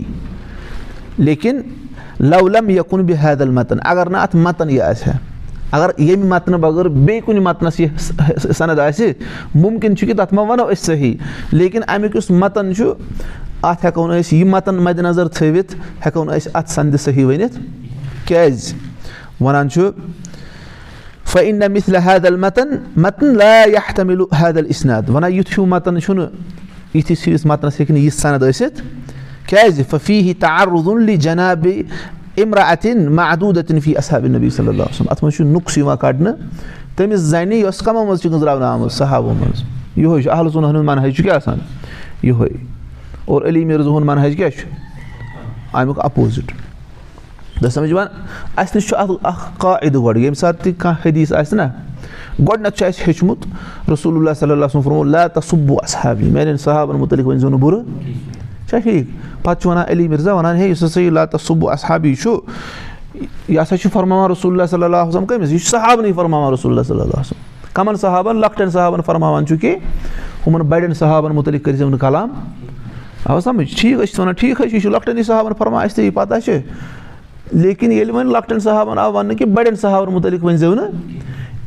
[1.17, 1.59] لیکِن
[2.19, 5.17] لولم یکُن بہِ حیدل متن اگر نہٕ اَتھ متن یہِ آسہِ ہا
[5.71, 7.89] اگر ییٚمہِ متنہٕ بغٲر بیٚیہِ کُنہِ متنَس یہِ
[8.57, 9.11] سند آسہِ
[9.55, 11.13] مُمکِن چھُ کہِ تَتھ ما وَنو أسۍ صحیح
[11.51, 12.93] لیکِن اَمیُک یُس متن چھُ
[13.61, 17.25] اَتھ ہٮ۪کو نہٕ أسۍ یہِ متن مدِ نظر تھٲوِتھ ہٮ۪کو نہٕ أسۍ اَتھ سندِ صحیح
[17.25, 17.57] ؤنِتھ
[18.25, 18.73] کیازِ؟
[19.41, 19.89] وَنان چھُ
[21.31, 25.97] فعن مِثل حیدل متن متن لاحتمل حیدل اِسناد وَنان یُتھ ہیوٗ متن
[27.45, 28.81] متنَس ہیٚکہِ نہٕ یہِ سند ٲسِتھ
[29.49, 31.81] کیازِ ففی ہی تعرُ جنابِ
[32.35, 35.07] اِمرا اتِن محدوٗدن فی اصحاب نبی صلی اللہ وسلم.
[35.09, 36.33] اَتھ منٛز چھُ نُقص یِوان کَڑنہٕ
[36.95, 39.63] تٔمِس زَنہِ یۄس کَمو منٛز چھِ گٔنٛزراونہٕ آمٕژ صحابو منٛز
[39.97, 41.59] یِہوے چھُ اہل صُنہن ہُنٛد منحج چھُ کیاہ آسان
[42.23, 42.49] یِہوے
[43.25, 44.67] اور علی مِرزا منحج کیاہ چھُ؟
[45.73, 45.99] اَمیُک
[47.59, 48.07] تۄہہِ سَمجھ یِوان
[48.55, 51.63] اَسہِ نِش چھُ اَتھ اکھ قاعدٕ گۄڈٕ ییٚمہِ ساتہٕ تہِ کانٛہہ حدیٖث آسہِ نہ
[52.47, 53.45] گۄڈٕنیتھ چھُ اَسہِ ہیٚچھمُت
[53.91, 57.79] رسول اللہ صلی اللہ فرمو لا تصبُ اصحابی میانٮ۪ن صحابن مُتعلِق ؤنۍ زیو نہٕ بُرٕ
[58.69, 62.37] چھا ٹھیٖک پَتہٕ چھُ وَنان علی مِرزا وَنان ہے یُس ہسا یہِ تصبُ اصحابی چھُ
[63.47, 66.71] یہِ ہسا چھُ فرماوان رسول اللہ صلی اللہ وسلم کٔمِس یہِ چھُ صحابنٕے فرماوان رسول
[66.71, 69.75] اللہ صلی اللہ وسلم کَمن صحابن لۄکٹٮ۪ن صحابن فرماوان چھُ کہِ
[70.47, 72.29] ہُمن بَڑٮ۪ن صحابن مُتعلِق کٔرزیٚو نہٕ کلام
[73.25, 75.95] آو سَمجھ ٹھیٖک أسۍ چھِ وَنان ٹھیٖک حظ چھُ یہِ چھُ لۄکٹٮ۪نٕے صحابن فرمان اَسہِ
[75.95, 76.59] تہِ یہِ پَتہ چھِ
[77.51, 80.89] لیکِن ییٚلہِ وۄنۍ لۄکٹٮ۪ن صحابن آو وَننہٕ کہِ بَڑٮ۪ن صحابن مُتعلِق ؤنۍ زیو نہٕ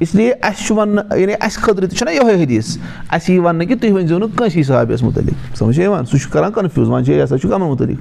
[0.01, 2.77] اِسلیے اَسہِ چھُ وَننہٕ یعنی اَسہِ خٲطرٕ تہِ چھُنہ یِہوے حدیٖث
[3.11, 6.31] اَسہِ یی وَننہٕ کہِ تُہۍ ؤنۍ زیو نہٕ کٲنٛسی صحابِیَس مُتعلِق سَمجھ یِوان سُہ چھُ
[6.33, 7.99] کران کَنفیوٗز وۄنۍ چھِ یہِ ہسا چھُ کَمن مُتعلِق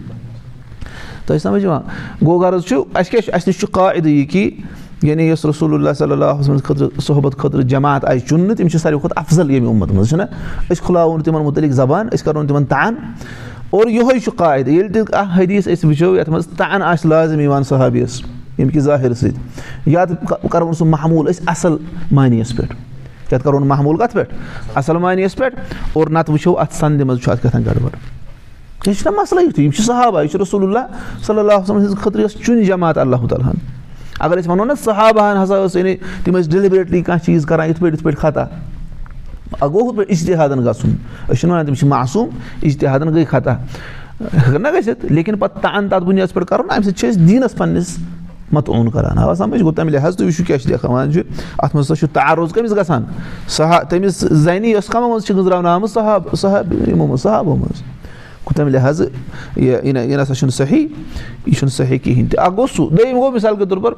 [1.28, 1.82] تۄہہِ سَمجھ یِوان
[2.26, 4.50] گوٚو غرض چھُ اَسہِ کیاہ چھُ اَسہِ نِش چھُ قاعدٕ یہِ کہِ
[5.04, 9.00] یعنی یۄس رسول اللہ صلی اللہُ خٲطرٕ صحبت خٲطرٕ جماعت آسہِ چُننہٕ تِم چھِ ساروی
[9.00, 10.24] کھۄتہٕ اَفضل ییٚمہِ اُمت منٛز چھِنہ
[10.72, 12.96] أسۍ کھُلاوو نہٕ تِمن مُتعلِق زبان أسۍ کَرو نہٕ تِمن تان
[13.72, 17.40] اور یِہوے چھُ قاعدٕ ییٚلہِ تہِ اکھ حدیٖث أسۍ وٕچھو یَتھ منٛز تان آسہِ لازِم
[17.40, 19.40] یِوان صحابِیَس ییٚمہِ کہِ ظٲہِر سۭتۍ۔
[19.86, 21.78] یا تہٕ کَرون سُہ محموٗل أسۍ اَصٕل
[22.12, 22.76] معنیَس پٮ۪ٹھ۔
[23.34, 24.34] یَتھ کَرون محموٗل کَتھ پٮ۪ٹھ؟
[24.76, 25.56] اَصٕل معنیَس پٮ۪ٹھ۔
[25.94, 27.90] اور نَتہٕ وٕچھو اَتھ سَندِ منٛز چھُ اَتھ کیٛاہ تام گڑبڑ۔
[28.90, 32.22] یہِ چھُنہ مَسلہٕ یُتھُے یِم چھِ صحابہ یہِ چھُ رسول اللہ صلی اللہ سٕنٛدِ خٲطرٕ
[32.22, 33.58] یۄس چُنہِ جماعت اللہ تعالیٰ ہن۔
[34.20, 37.80] اَگر أسۍ وَنو نہ صحابہن ہسا ٲس یعنی تِم ٲسۍ ڈیلِبریٹلی کانٛہہ چیٖز کران یِتھ
[37.80, 38.46] پٲٹھۍ یِتھ پٲٹھۍ خطا
[39.62, 40.92] گوٚو ہُتھ پٲٹھۍ اِشتِحادن گژھُن
[41.30, 42.30] أسۍ چھِنہٕ وَنان تِم چھِ معصوٗم
[42.62, 43.54] اِشتِحادن گٔے خطا۔
[44.22, 47.56] ہٮ۪کَن نہ گٔژھِتھ لیکِن پَتہٕ تان تَتھ بُنیادَس پٮ۪ٹھ کَرُن اَمہِ سۭتۍ چھِ أسۍ دیٖنَس
[47.58, 47.98] پنٛنِس
[48.52, 51.22] متعوٗن کران اَوا سَمجھ گوٚو تَمہِ لِحاظ تُہۍ وٕچھِو کیاہ چھِ لیکھان وَنان چھُ
[51.58, 53.04] اَتھ منٛز ہسا چھُ تعارُض کٔمِس گژھان
[53.48, 57.82] سہا تٔمِس زَنہِ یۄس کَمو منٛز چھِ گٔنٛزراونہٕ آمٕژ صحاب صحاب یِمو منٛز صحابو منٛز
[58.46, 59.02] گوٚو تَمہِ لِحاظ
[59.56, 60.88] یہِ نہ سا چھُنہٕ صحیح
[61.46, 63.94] یہِ چھُنہٕ صحیح کِہینۍ تہِ اکھ گوٚو سُہ دوٚیِم گوٚو مِثال کے طور پر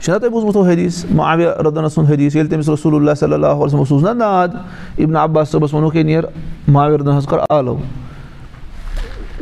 [0.00, 4.02] چھُنہ تۄہہِ بوٗزمُت حدیٖث معاویہ رُدنَس سُنٛد حدیٖث ییٚلہِ تٔمِس رسول اللہ صلی اللہ اوس
[4.02, 4.48] نہ ناد
[4.98, 6.24] اِبن عباس صٲبَس ووٚنُکھ ہے نیر
[6.68, 7.76] معاویہ رُدن حظ کٔر آلو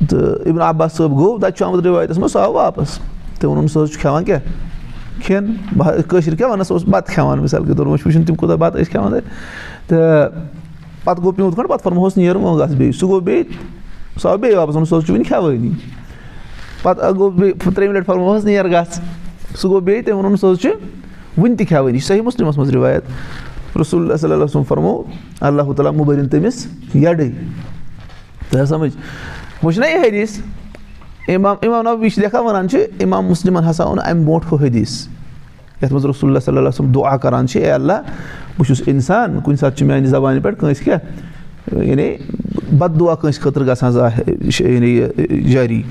[0.08, 2.98] تہٕ اِبن عباس صٲب گوٚو تَتہِ چھُ آمُت رِوایتَس منٛز سُہ آو واپَس
[3.38, 4.40] تٔمۍ ووٚنُن سُہ حظ چھُ کھٮ۪وان کیٛاہ
[5.24, 8.56] کھٮ۪ن کٲشِر کیٛاہ وَنان سُہ اوس بَتہٕ کھٮ۪وان مِثال کے طور چھُ وٕچھُن تِم کوٗتاہ
[8.56, 10.30] بَتہٕ ٲسۍ کھٮ۪وان تَتہِ تہٕ
[11.04, 13.44] پَتہٕ گوٚو پیوٗنٛت کھنٛڈ پَتہٕ فرموہَس نیر گژھ بیٚیہِ سُہ گوٚو بیٚیہِ
[14.22, 15.70] سُہ آو بیٚیہِ واپَس ووٚنُن سُہ حظ چھُ وٕنہِ کھٮ۪وٲنی
[16.82, 19.00] پَتہٕ گوٚو بیٚیہِ ترٛیٚیِمہِ لَٹہِ فرموہَس نیر گژھ
[19.56, 20.70] سُہ گوٚو بیٚیہِ تٔمۍ ووٚنُن سُہ حظ چھُ
[21.38, 25.02] وٕنہِ تہِ کھٮ۪وٲنی صحیح مُسلِمَس منٛز رِوایت رسول اللہ صلی اللہ وسلم فرمو
[25.40, 27.30] اللہ تعالیٰ مُبٲرِن تٔمِس یَڈٕے
[28.50, 28.96] تۄہہِ سَمٕجھ
[29.62, 30.38] وۄنۍ چھُنہ یہِ حدیٖث
[31.28, 35.06] اِمام اِمام نبی چھِ لیکھان وَنان چھِ اِمام مُسلِمَن ہسا اوٚن اَمہِ برونٛٹھ ہُہ حدیٖث.
[35.82, 38.02] یَتھ منٛز رسول اللہ صلی اللہ وسلم دُعا کران چھِ اے اللہ
[38.58, 42.16] بہٕ چھُس اِنسان کُنہِ ساتہٕ چھُ میانہِ زبانہِ پٮ۪ٹھ کٲنٛسہِ کیٛاہ یعنی
[42.72, 43.92] بد دُعا کٲنٛسہِ خٲطرٕ گژھان
[44.50, 45.82] جٲری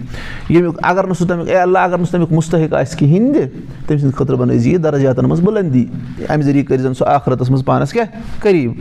[0.50, 3.50] ییٚمیُک اگر نہٕ سُہ تَمیُک اللہ اگر نہٕ سُہ تَمیُک مُستحق آسہِ کِہیٖنۍ تہِ
[3.88, 5.86] تٔمۍ سٕنٛدِ خٲطرٕ بَنٲیزِ یہِ درجاتَن منٛز بُلندی
[6.30, 8.72] اَمہِ ذٔریعہٕ کٔرۍ زَن سُہ آخرَتَس منٛز پانَس کیٛاہ قریٖب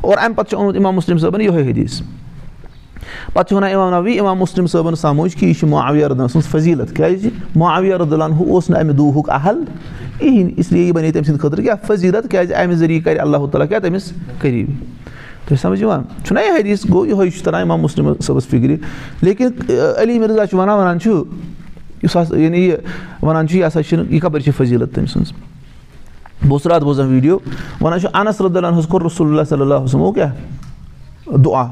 [0.00, 2.00] اور اَمہِ پَتہٕ چھُ اوٚنمُت اِمام مُسلِم صٲبَن یِہوے حدیٖث
[3.32, 6.48] پَتہٕ چھُ وَنان اِمام نبی اِمام مُسلِم صٲبَن سَمجھ کہِ یہِ چھُ معاویہ ردن سٕنٛز
[6.48, 9.64] فضیٖلت کیازِ معاویہ ردُلان ہُہ اوس نہٕ اَمہِ دُہُک اہل
[10.18, 13.68] کِہینۍ اِسلیے یہِ بَنے تٔمۍ سٕنٛدِ خٲطرٕ کیٛاہ فضیٖلت کیازِ اَمہِ ذٔریعہٕ کَرِ اللہ تعالیٰ
[13.68, 14.99] کیٛاہ تٔمِس قریٖب
[15.50, 18.76] تُہۍ سَمجھ یِوان چھُنہ یہِ حدیٖث گوٚو یِہوے چھُ تَران اِمام مُسلِم صٲبَس فِکرِ
[19.22, 19.48] لیکِن
[19.98, 21.22] علی مِرزا چھُ وَنان وَنان چھُ
[22.02, 22.76] یُس ہسا یعنی یہِ
[23.22, 25.32] وَنان چھُ یہِ ہسا چھُنہٕ یہِ کَپٲرۍ چھِ فضیٖلت تٔمۍ سٕنٛز
[26.42, 27.38] بہٕ اوسُس راتھ بوزان ویٖڈیو
[27.80, 31.66] وَنان چھُ انس رُدُلن حظ کوٚر رسول اللہ صلی اللہ کیٛاہ دُعا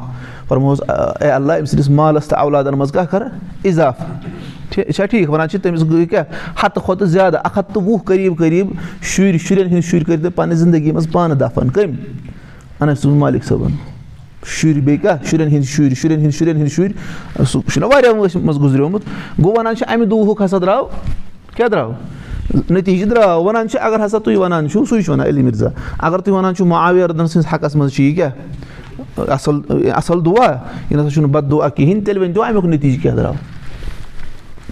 [0.49, 3.29] فرموس اے اللہ أمۍ سٕنٛدِس مالَس تہٕ اولادَن منٛز کیٛاہ کَرٕ
[3.65, 6.25] اِضافہٕ چھا ٹھیٖک وَنان چھِ تٔمِس گٔے کیٛاہ
[6.63, 8.69] ہَتہٕ کھۄتہٕ زیادٕ اَکھ ہَتھ تہٕ وُہ قریٖب قریٖب
[9.03, 11.97] شُرۍ شُرٮ۪ن ہِنٛدۍ شُرۍ کٔرۍ تٔمۍ پَننہِ زندگی منٛز پانہٕ دَفَن کٔمۍ
[12.81, 13.73] انس مالِک صٲبَن
[14.47, 18.43] شُرۍ بیٚیہِ کیٛاہ شُرٮ۪ن ہِنٛدۍ شُرۍ شُرٮ۪ن ہِنٛدۍ شُرٮ۪ن ہِنٛدۍ شُرۍ سُہ چھُنہ واریاہ وٲنٛسہِ
[18.43, 19.03] منٛز گُزریومُت
[19.43, 20.89] گوٚو وَنان چھِ اَمہِ دُہُک ہسا درٛاو.
[21.57, 21.93] کیٛاہ درٛاو؟
[22.71, 23.45] نٔتیٖجہٕ درٛاو.
[23.45, 25.69] وَنان چھِ اگر ہسا تُہۍ وَنان چھُو سُے چھُ وَنان علی مِرزا.
[25.99, 28.31] اگر تُہۍ وَنان چھُو معاویردَن سٕنٛدِس حقَس منٛز چھِ یہِ کیٛاہ
[29.35, 30.51] اَصٕل اَصٕل دُعا
[30.91, 33.35] یہِ نہ سا چھُنہٕ بد دُعا کِہیٖنۍ تیٚلہِ ؤنۍ تو اَمیُک نٔتیٖجہٕ کیٛاہ درٛاو.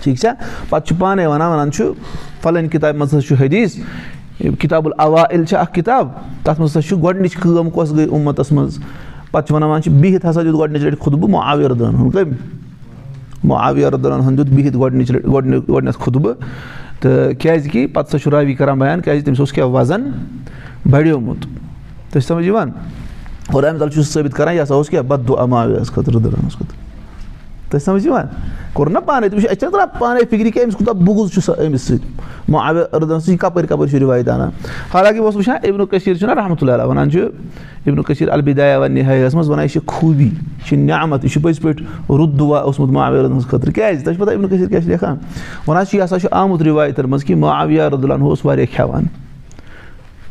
[0.03, 0.33] ٹھیٖک چھا
[0.69, 1.93] پَتہٕ چھُ پانَے وَنان وَنان چھُ
[2.43, 3.77] فَلٲنۍ کِتابہِ منٛز حظ چھُ حدیٖث
[4.41, 6.09] کِتاب الاوائل چھِ اَکھ کِتاب
[6.43, 8.79] تَتھ منٛز ہسا چھُ گۄڈنِچ کٲم کۄس گٔے اُمَتَس منٛز
[9.31, 12.33] پَتہٕ چھِ وَنان وَنان چھِ بِہِتھ ہسا دیُت گۄڈنِچ لَٹہِ خُطبہٕ معاوِردَن ہُنٛد کٔمۍ
[13.45, 16.35] معاویہ رُدُلن ہُنٛد دیُت بِہِتھ گۄڈنِچ گۄڈنیُک گۄڈنٮ۪تھ خُطبہٕ
[17.01, 20.11] تہٕ کیٛازِکہِ پَتہٕ سا چھُ راوی کَران بیان کیٛازِ تٔمِس اوس کیٛاہ وَزَن
[20.91, 22.71] بَڑیومُت تۄہہِ چھِ سَمٕجھ یِوان
[23.53, 26.86] اور اَمہِ تَل چھُ سُہ ثٲبِت کَران یہِ ہسا اوس کیٛاہ بَدُ رُدُلَنَس خٲطرٕ
[27.71, 28.27] تۄہہِ سَمٕجھ یِوان
[28.73, 31.43] کوٚر نا پانَے تٔمِس چھِ اَسہِ چھَنہٕ تران پانَے فِکرِ کہِ أمِس کوٗتاہ بُغُز چھُ
[31.43, 34.51] سُہ أمِس سۭتۍ معاویہ رُدُلَن سۭتۍ یہِ کَپٲرۍ کَپٲرۍ چھُ رِوایت اَنان
[34.93, 37.29] حالانکہِ بہٕ اوسُس وٕچھان اِبنُ کٔشیٖر چھُنہ رحمتُہ اللہ وَنان چھُ
[37.87, 40.29] اِبنُ کٔشیٖر البِدایا وَ نِہایَس منٛز وَنان یہِ چھِ خوٗبی
[40.67, 44.23] چھِ نعمت یہِ چھُ پٔزۍ پٲٹھۍ رُت دُعا اوسمُت معاویہ رُدُلَس خٲطرٕ کیٛازِ تۄہہِ چھُ
[44.23, 45.17] پَتہ اِبنُ کٔشیٖر کیٛاہ چھِ لیکھان
[45.67, 49.05] وَنان چھِ یہِ ہسا چھُ آمُت رِوایتَن منٛز کہِ معاویہ رُدُلن اوس واریاہ کھٮ۪وان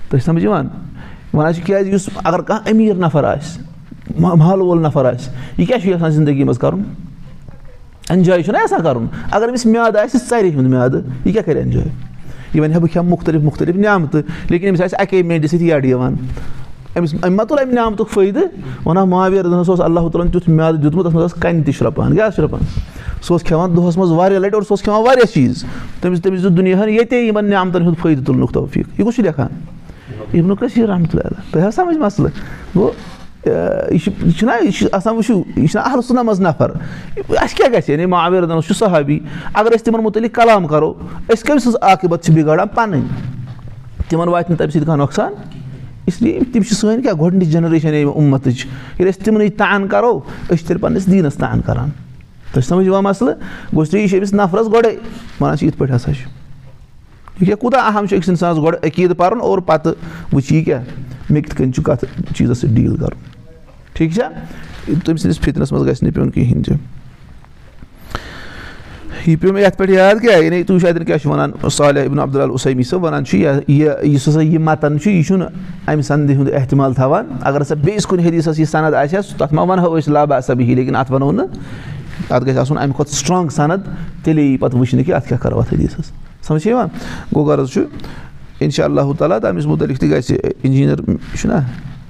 [0.10, 0.68] چھِ سَمٕجھ یِوان
[1.34, 3.64] وَنان چھِ کیٛازِ یُس اگر کانٛہہ امیٖر نَفر آسہِ
[4.20, 6.84] محلہٕ وول نَفر آسہِ یہِ کیٛاہ چھُ یَژھان زندگی منٛز کَرُن
[8.10, 11.90] اٮ۪نجاے چھُنہ یَژھان کَرُن اگر أمِس میادٕ آسہِ ژَرِ ہُنٛد میادٕ یہِ کیٛاہ کَرِ اٮ۪نجاے
[12.54, 15.86] یہِ وَنہِ ہا بہٕ کھٮ۪مہٕ مُختٔلِف مُختٔلِف نعمتہٕ لیکِن أمِس آسہِ اَکے مینٛڈِ سۭتۍ یَڈ
[15.86, 16.16] یِوان
[16.98, 18.44] أمِس أمۍ ما تُل اَمہِ نعمتُک فٲیدٕ
[18.86, 21.74] وَنان ماویر رَنَس اوس اللہ تعالیٰ ہَن تیُتھ میادٕ دیُتمُت تَتھ منٛز ٲس کَنہِ تہِ
[21.74, 22.62] شرٛۄپان کیٛاہ شرٛۄپان
[23.22, 25.64] سُہ اوس کھٮ۪وان دۄہَس منٛز واریاہ لَٹہِ اور سُہ اوس کھٮ۪وان واریاہ چیٖز
[26.02, 29.50] تٔمِس تٔمِس دیُت دُنیاہَن ییٚتے یِمَن نعمتَن ہُنٛد فٲیدٕ تُلنُک توفیٖق یہِ چھُ لیکھان
[30.34, 32.32] یِم کٔشیٖر رحمتُہ اللہ تۄہہِ حظ سَمٕجھ مَسلہٕ
[32.76, 32.92] گوٚو
[33.46, 36.72] یہِ چھُ یہِ چھُنہ یہِ چھُ آسان وٕچھِو یہِ چھُنہ اہل سُنہ منٛز نَفر؟
[37.18, 39.20] اَسہِ کیٛاہ گژھِ یعنی معاویر رَدَنَس چھُ صحابی
[39.54, 40.94] اگر أسۍ تِمَن مُتعلِق کلام کَرو
[41.30, 43.02] أسۍ کٔمۍ سٕنٛز عاقبت چھِ بِگاڑان پَنٕنۍ
[44.10, 45.34] تِمَن واتہِ نہٕ تَمہِ سۭتۍ کانٛہہ نۄقصان
[46.08, 50.68] اِسلیے تِم چھِ سٲنۍ کیٛاہ گۄڈنِچ جَنریشَن اُمتٕچ ییٚلہِ أسۍ تِمنٕے تان کَرو أسۍ چھِ
[50.68, 51.90] تیٚلہِ پَنٕنِس دیٖنَس تان کَران
[52.54, 53.36] تۄہہِ سَمٕجھ یِوان مَسلہٕ
[53.74, 54.96] گوٚو اس لیے یہِ چھِ أمِس نَفرَس گۄڈَے
[55.40, 56.28] وَنان چھِ یِتھ پٲٹھۍ ہَسا چھُ
[57.40, 59.94] یہِ کیٛاہ کوٗتاہ اہم چھُ أکِس اِنسانَس گۄڈٕ عقیٖدٕ پَرُن اور پَتہٕ
[60.34, 60.84] وٕچھِ یہِ کیٛاہ
[61.30, 62.06] مےٚ کِتھ کٔنۍ چھُ کَتھ
[62.36, 63.35] چیٖزَس سۭتۍ ڈیٖل کَرُن
[63.96, 64.28] ٹھیٖک چھا
[64.86, 66.76] تٔمۍ سٕنٛدِس فِطرَس منٛز گژھِ نہٕ پیوٚن کِہیٖنۍ تہِ
[69.28, 72.06] یہِ پیوٚو مےٚ یَتھ پٮ۪ٹھ یاد کیٛاہ یعنی تُہۍ وٕچھو اَتٮ۪ن کیٛاہ چھُ وَنان صالح
[72.06, 75.50] ابن عبداللہ السمی صٲب وَنان چھُ یہِ یُس ہسا یہِ مَتَن چھُ یہِ چھُنہٕ
[75.88, 79.54] اَمہِ سَندِ ہُنٛد احتِمال تھاوان اگر ہسا بیٚیِس کُنہِ حدیٖثَس یہِ سَند آسہِ ہا تَتھ
[79.54, 81.48] ما وَنہو أسۍ لابا سبھی لیکِن اَتھ وَنو نہٕ
[82.30, 83.88] اَتھ گژھِ آسُن اَمہِ کھۄتہٕ سٕٹرانٛگ سَند
[84.24, 86.12] تیٚلے یی پَتہٕ وٕچھنہٕ کہِ اَتھ کیٛاہ کَرو اَتھ حدیٖثَس
[86.48, 86.88] سَمجھ یِوان
[87.36, 87.82] گوٚو غرض چھُ
[88.62, 91.00] اِنشاء اللہ تعالیٰ تٔمِس مُتعلِق تہِ گژھِ اِنجیٖنَر
[91.38, 91.60] چھُنہ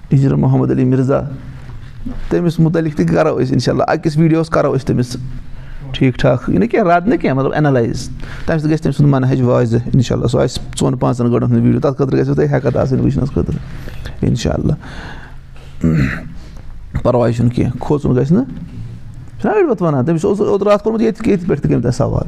[0.09, 1.21] اِنجیٖنَر محمد علی مِرزا
[2.29, 5.15] تٔمِس مُتعلِق تہِ کَرو أسۍ اِنشاء اللہ أکِس ویٖڈیوَس کَرو أسۍ تٔمِس
[5.93, 8.09] ٹھیٖک ٹھاک یہِ نہٕ کینٛہہ رَد نہٕ کینٛہہ مطلب اٮ۪نَلایز
[8.45, 11.63] تَمہِ سۭتۍ گژھِ تٔمۍ سُنٛد مَنہج واضح اِنشاء اللہ سُہ آسہِ ژۄن پانٛژَن گٲنٛٹَن ہُنٛد
[11.63, 14.73] ویٖڈیو تَتھ خٲطرٕ گژھِوٕ تۄہہِ ہٮ۪کَتھ آسٕنۍ وٕچھنَس خٲطرٕ اِنشاء اللہ
[17.03, 18.45] پَرواے چھُنہٕ کینٛہہ کھوژُن گژھِ نہٕ
[19.41, 21.97] چھُنہ أڑۍ پَتہٕ وَنان تٔمِس اوس اوترٕ اَتھ کوٚرمُت ییٚتہِ ییٚتہِ پٮ۪ٹھ تہِ کٔمۍ تانۍ
[21.97, 22.27] سوال؟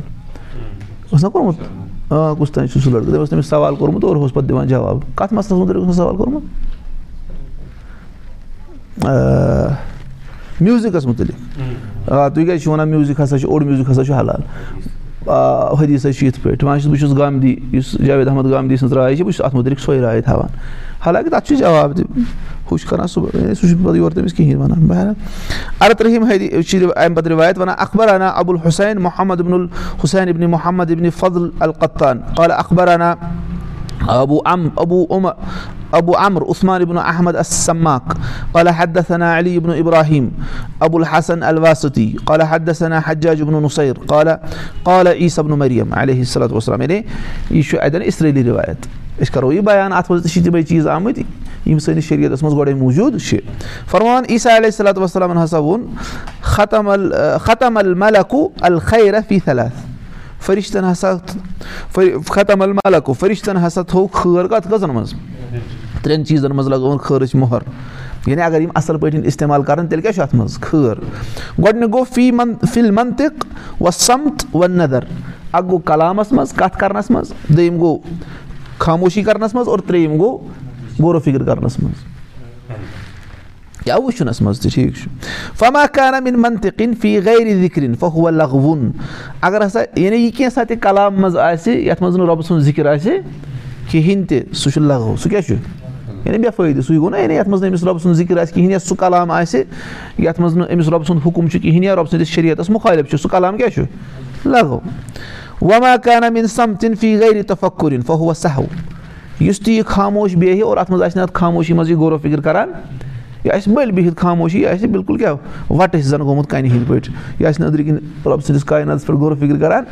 [1.11, 4.15] اوس نا کوٚرمُت؟ آ کُس تانۍ چھُ سُہ لٔڑکہٕ تٔمۍ اوس تٔمِس سوال کوٚرمُت اور
[4.15, 6.43] اوس پَتہٕ دِوان جواب کَتھ مَسلَس مُتعلِق اوس سوال کوٚرمُت
[10.61, 14.41] میوٗزِکَس مُتعلِق آ تُہۍ کیٛازِ چھِو وَنان میوٗزِک ہَسا چھُ اوٚڑ میوٗزِک ہَسا چھُ حلال
[15.25, 18.93] آ حدیٖث حظ چھِ یِتھ پٲٹھۍ چھُس بہٕ چھُس گامدی یُس جاوید احمد گامدی سٕنٛز
[18.93, 20.47] راے چھِ بہٕ چھُس اَتھ مُتعلِق سۄے راے تھاوان
[21.05, 22.05] حالانکہِ تَتھ چھُ جواب تہِ
[22.71, 25.13] ہُہ چھُ کَران سُہ سُہ چھُ پَتہٕ یورٕ تٔمِس کِہیٖنۍ وَنان بہرحال
[25.79, 30.91] اَرترٛہِم حدی چھِ اَمہِ پَتہٕ رِوایت وَنان اخبرانا ابوٗ الحُسین محمد ابن الحُسین ابنِ محمد
[30.91, 33.13] ابنِ فضل القطان قالہ اخبرانا
[34.07, 35.31] ابوٗ ام ابوٗ
[35.91, 38.15] ابوٗ عمر عثمان ابن احمد اسماق
[38.51, 40.29] قالہ حدثنا علی ابن ابراہیم
[40.79, 44.35] ابوٗ الحسن الواسطی قالہ حدثنا حجاج ابن نُصیر قالہ
[44.83, 47.01] قالہ عیٖصبن مریم علیہ الصلاتُ وسلام یعنی
[47.49, 48.87] یہِ چھُ اَتٮ۪ن اِسرٲیلی رِوایت
[49.21, 51.23] أسۍ کَرو یہِ بیان اَتھ منٛز تہِ چھِ تِمے چیٖز آمٕتۍ
[51.65, 53.39] یِم سٲنِس شریعتَس منٛز گۄڈَے موٗجوٗد چھِ
[53.91, 55.85] فرمان عیٖسا علیہ صلاتُ وسلامَن ہسا ووٚن
[58.61, 58.79] ال
[59.45, 59.96] صلات
[60.45, 61.13] فرِشتَن ہسا
[62.27, 65.13] ختم الملکُ فرِشتَن ہسا تھوٚو خٲر کَتھ کٔژَن منٛز
[66.01, 67.61] ترٛٮ۪ن چیٖزَن منٛز لگٲوٕن خٲرٕچ مۄہر
[68.25, 70.97] یعنی اگر یِم اَصٕل پٲٹھۍ اِستعمال کَرَن تیٚلہِ کیٛاہ چھُ اَتھ منٛز خٲر
[71.63, 73.45] گۄڈٕنیُک گوٚو فی من فِل منطق
[73.81, 75.03] وَ سَمت وَ نَدَر
[75.51, 77.97] اَکھ گوٚو کَلامَس منٛز کَتھ کَرنَس منٛز دوٚیِم گوٚو
[78.77, 80.37] خاموشی کَرنَس منٛز اور ترٛیٚیِم گوٚو
[80.99, 82.05] غورو فِکِر کَرنَس منٛز
[83.87, 85.09] یا وٕچھنَس منٛز تہِ ٹھیٖک چھُ
[85.59, 88.89] فما کارَمِن منطقِن فی غیر ذِکرِن فہوٗ لغوُن
[89.41, 92.85] اگر ہسا یعنی یہِ کینٛژھا تہِ کلام منٛز آسہِ یَتھ منٛز نہٕ رۄبہٕ سُنٛد ذِکِر
[92.93, 93.19] آسہِ
[93.91, 95.15] کِہیٖنۍ تہِ سُہ چھُ لغو.
[95.23, 95.55] سُہ کیٛاہ چھُ
[96.25, 98.53] یعنی بے فٲیدٕ سُے گوٚو نہ یعنی یَتھ منٛز نہٕ أمِس رۄبہٕ سُنٛد ذِکِر آسہِ
[98.53, 99.63] کِہیٖنۍ یا سُہ کلام آسہِ
[100.17, 103.19] یَتھ منٛز نہٕ أمِس رۄبہٕ سُنٛد حُکُم چھُ کِہیٖنۍ یا رۄبہٕ سٕنٛدِس شریعتَس مُخٲلِف چھُ
[103.19, 104.79] سُہ کلام کیٛاہ چھُ لغو.
[105.61, 108.65] وما کانَمِن سَمتِن فی غیر تفکُرِن فہوٗ سہو
[109.39, 112.17] یُس تہِ یہِ خاموش بیٚہہِ اور اَتھ منٛز آسہِ نہٕ اَتھ خاموشی منٛز یہِ غورو
[112.17, 112.71] فِکِر کَران
[113.47, 117.13] یہِ آسہِ بٔلۍ بِہِتھ خاموشی یہِ آسہِ بِلکُل کیٛاہ وَٹہٕ زَن گوٚمُت کَنہِ ہِنٛدۍ پٲٹھۍ؟
[117.39, 119.83] یہِ آسہِ أنٛدرۍ کِنۍ سٕنٛدِس کایناتَس پٮ۪ٹھ غورو فِکِر کَران۔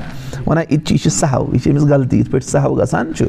[0.48, 3.12] وَنان یہِ تہِ چھِ یہِ چھِ سہو یہِ چھِ أمِس غلطی یِتھ پٲٹھۍ سہو گژھان
[3.18, 3.26] چھُ۔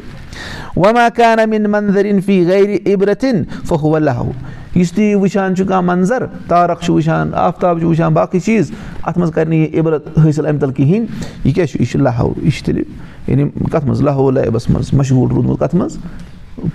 [1.15, 4.31] کانَمِن منظرِن فی گرِ عبرتِن فہوٗ لہو
[4.75, 8.71] یُس تہِ یہِ وٕچھان چھُ کانٛہہ منظر تارک چھُ وٕچھان آفتاب چھُ وٕچھان باقٕے چیٖز
[9.03, 11.05] اَتھ منٛز کَرِ نہٕ یہِ عبرت حٲصِل اَمہِ تَل کِہیٖنۍ۔
[11.43, 12.83] یہِ کیٛاہ چھُ؟ یہِ چھُ لہو یہِ چھُ تیٚلہِ
[13.27, 15.97] یعنی کَتھ منٛز؟ لہو لیبَس منٛز مشغوٗل روٗدمُت کَتھ منٛز؟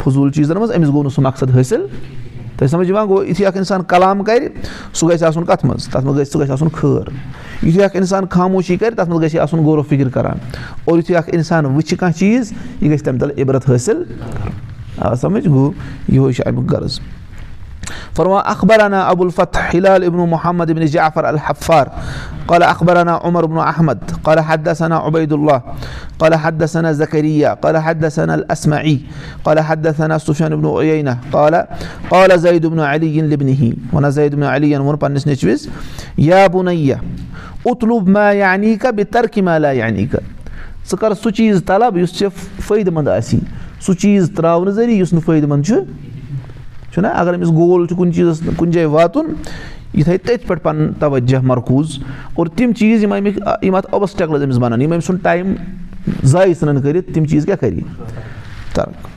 [0.04, 1.86] فضوٗل چیٖزَن منٛز أمِس گوٚو نہٕ سُہ مقصد حٲصِل
[2.56, 4.48] تۄہہِ سَمجھ یِوان گوٚو یُتھُے اکھ اِنسان کلام کَرِ
[4.92, 7.08] سُہ گژھِ آسُن کَتھ منٛز تَتھ منٛز گژھِ سُہ گژھِ آسُن خٲر
[7.62, 10.38] یُتھُے اکھ اِنسان خاموشی کَرِ تَتھ منٛز گژھِ یہِ آسُن غور و فِکر کران
[10.84, 14.02] اور یُتھُے اکھ اِنسان وٕچھِ کانٛہہ چیٖز یہِ گژھِ تَمہِ تَل عبرت حٲصِل
[14.98, 15.72] آ سَمجھ گوٚو
[16.08, 16.98] یِہوے چھُ اَمیُک غرض
[18.14, 21.86] فرما اخبرنا ابو الفتح هلال ابن محمد بن جعفر الحفار.
[22.48, 25.62] قال اخبرنا عمر بن احمد قال حدثنا عبيد الله
[26.18, 27.54] قال حدثنا زكريا.
[27.54, 29.00] قال حدثنا الاسمعي
[29.44, 31.66] قال حدثنا سفيان بن عيينه قال
[32.10, 33.62] قال زيد بن علي لابنه.
[33.92, 35.68] وانا زيد بن علي وون پنس نچويس
[36.18, 36.98] يا بني
[37.66, 40.16] اطلب ما يعنيك بترك ما لا يعنيك.
[40.82, 42.30] ژٕ کر سُہ چیٖز طلب یُس ژےٚ
[42.66, 43.38] فٲیدٕ منٛد آسی
[43.86, 45.74] سُہ چیٖز ترٛاونہٕ ذٔریعہٕ یُس نہٕ فٲیدٕ منٛد چھُ
[46.92, 49.26] چھُنہ اگر أمِس گول چھُ کُنہِ چیٖزَس کُنہِ جایہِ واتُن
[49.94, 51.98] یہِ تھاوِ تٔتھۍ پٮ۪ٹھ پَنُن تَوَجہ مرکوٗز.
[52.35, 55.55] اور تِم چیٖز یِم اَمِکۍ یِم اَتھ اوبسٹیکلٕز أمِس بَنان یِم أمۍ سُنٛد ٹایم
[56.24, 57.81] ضایہِ ژھٕنان کٔرِتھ تِم چیٖز کیٛاہ کَرِ
[58.74, 59.12] تَرک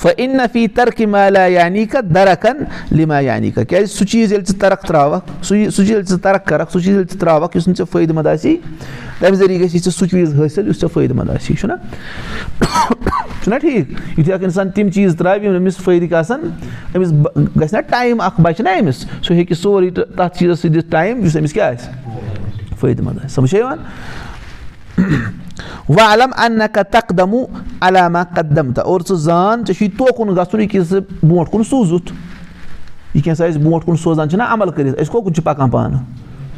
[0.00, 2.62] فہ اِن نفی ترقی مالا یعنی کا دَرکھن
[2.96, 6.18] لِما یعنی کا کیازِ سُہ چیٖز ییٚلہِ ژٕ ترق ترٛاوَکھ سُہ سُہ چیٖز ییٚلہِ ژٕ
[6.22, 8.56] ترق کَرکھ سُہ چیٖز ییٚلہِ ژٕ ترٛاوَکھ یُس نہٕ ژےٚ فٲیدٕ منٛد آسی
[9.20, 11.74] تَمہِ ذٔریعہٕ گژھی ژےٚ سُہ چیٖز حٲصِل یُس ژےٚ فٲیدٕ منٛد آسی چھُنہ
[13.42, 16.40] چھُنہ ٹھیٖک یُتھُے اکھ اِنسان تِم چیٖز ترٛاوِ یِم أمِس فٲیدٕ آسان
[16.94, 17.12] أمِس
[17.60, 21.24] گژھِ نہ ٹایم اکھ بَچہِ نہ أمِس سُہ ہیٚکہِ سورُے تَتھ چیٖزَس سۭتۍ دِتھ ٹایم
[21.24, 23.78] یُس أمِس کیاہ آسہِ فٲیدٕ منٛد آسہِ سَمجھ چھا یِوان
[26.90, 27.44] تقدمو
[27.80, 31.62] علاما قدم تہٕ اور ژٕ زان ژےٚ چھُے توکُن گژھُن یہِ کیٛاہ ژٕ برونٛٹھ کُن
[31.70, 32.12] سوٗزُتھ
[33.14, 36.00] یہِ کینٛژھا أسۍ برونٛٹھ کُن سوزان چھِنہ عمل کٔرِتھ أسۍ کوکُن چھِ پَکان پانہٕ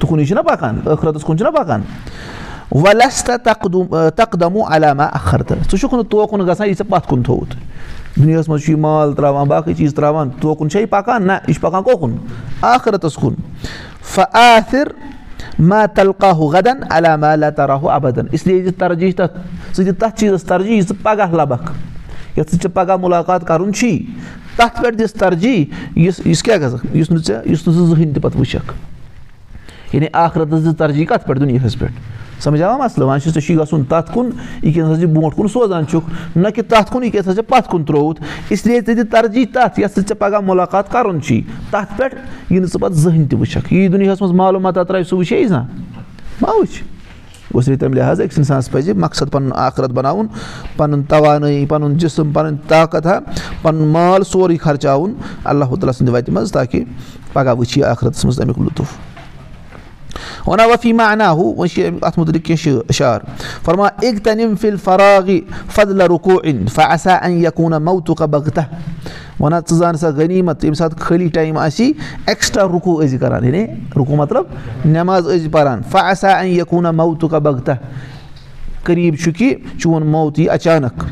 [0.01, 1.81] تُکُنُے چھُنہ پَکان ٲخرَتَس کُن چھُنہ پَکان
[2.71, 7.23] وَلَستا تقدم تقدمو علاما اَخر تہٕ ژٕ چھُکھ نہٕ توکُن گژھان یہِ ژےٚ پَتھ کُن
[7.23, 7.57] تھوٚوُتھ
[8.17, 11.55] دُنیاہَس منٛز چھُ یہِ مال ترٛاوان باقٕے چیٖز ترٛاوان توکُن چھا یہِ پَکان نہ یہِ
[11.55, 12.17] چھُ پَکان کوکُن
[12.63, 13.35] آخرَتَس کُن
[14.15, 14.93] فر
[15.59, 19.39] ما تلقاہُ غدن علاما اللہ تعالیٰ ابدن اِسلیے دِ ترجیح تَتھ
[19.77, 21.73] ژٕ دِ تَتھ چیٖزَس ترجیح یُس ژٕ پَگاہ لَبکھ
[22.39, 23.93] یَتھ ژٕ ژےٚ پَگاہ مُلاقات کَرُن چھی
[24.57, 25.65] تَتھ پٮ۪ٹھ دِس ترجیح
[25.97, 28.73] یُس یُس کیٛاہ گژھکھ یُس نہٕ ژےٚ یُس نہٕ ژٕ زٕہٕنۍ تہِ پَتہٕ وٕچھکھ
[29.93, 31.93] یعنی اَخرَتَس دِ ترجیح کَتھ پٮ۪ٹھ دُنیاہَس پٮ۪ٹھ
[32.41, 34.31] سَمجھ آوا مَسلہٕ وۄنۍ چھُ ژےٚ چھُے گژھُن تَتھ کُن
[34.63, 37.69] یہِ کیٛاہ برونٛٹھ کُن سوزان چھُکھ نہ کہِ تَتھ کُن یہِ کیٛاہ سا ژےٚ پَتھ
[37.71, 38.21] کُن ترٛووُتھ
[38.51, 42.15] اِسلیے ژٕ دِ ترجیح تَتھ یَتھ سۭتۍ ژےٚ پَگاہ مُلاقات کَرُن چھی تَتھ پٮ۪ٹھ
[42.51, 45.67] یہِ نہٕ ژٕ پَتہٕ زٕہٕنۍ تہِ وٕچھکھ یی دُنیاہَس منٛز معلوٗمات ترٛاوِ سُہ وٕچھے زانٛہہ
[46.41, 46.83] ما وٕچھ
[47.65, 50.27] صرف تَمہِ لِحاظ أکِس اِنسانَس پَزِ مقصد پَنُن آخرت بَناوُن
[50.77, 53.19] پَنُن توانٲیی پَنُن جِسٕم پَنٕنۍ طاقت ہا
[53.63, 56.85] پَنُن مال سورُے خرچاوُن اللہ تعالیٰ سٕنٛدِ وَتہِ منٛز تاکہِ
[57.33, 59.16] پَگاہ وٕچھ یہِ آخرَتَس منٛز تَمیُک لُطُف
[60.47, 63.19] وَنا وفیٖما انا ہُہ وۄنۍ چھِ اَتھ مُتعلِق کینٛہہ
[63.65, 65.41] فرما اِگ تنِم فِل فراغی
[65.75, 68.61] فضلہ رُکو اِن فاسا ان یقوٗنا موتُکا بغتہ
[69.41, 71.93] وَنان ژٕ زان سا غنیٖمت ییٚمہِ ساتہٕ خٲلی ٹایم آسی
[72.27, 73.65] ایٚکٕسٹرا رُکو ٲسۍ کَران یعنی
[73.97, 74.45] رُکو مطلب
[74.85, 77.73] نٮ۪ماز ٲسۍ پَران فاسا ان یقوٗنا موتُکا بغتہ
[78.85, 81.05] قریٖب چھُ کہِ چون موت یی اچانک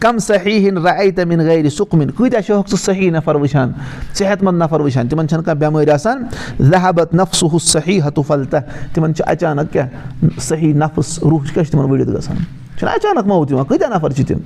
[0.00, 3.72] کَم صحیح ہِن رایہِ تَمِن گَرِ سُکمِن کۭتیاہ چھُکھ ژٕ صحیح نَفر وٕچھان
[4.14, 6.22] صحت منٛد نَفر وٕچھان تِمن چھَنہٕ کانٛہہ بٮ۪مٲرۍ آسان
[6.60, 8.56] لہبت نفسُہ صحیح ہتُفلتہ
[8.94, 12.36] تِمن چھِ اچانک کیٛاہ صحیح نفٕس روح کیٛاہ چھُ تِمن ؤڑِتھ گژھان
[12.78, 14.38] چھُنہ اچانک موت یِوان کۭتیاہ نَفر چھِ تِم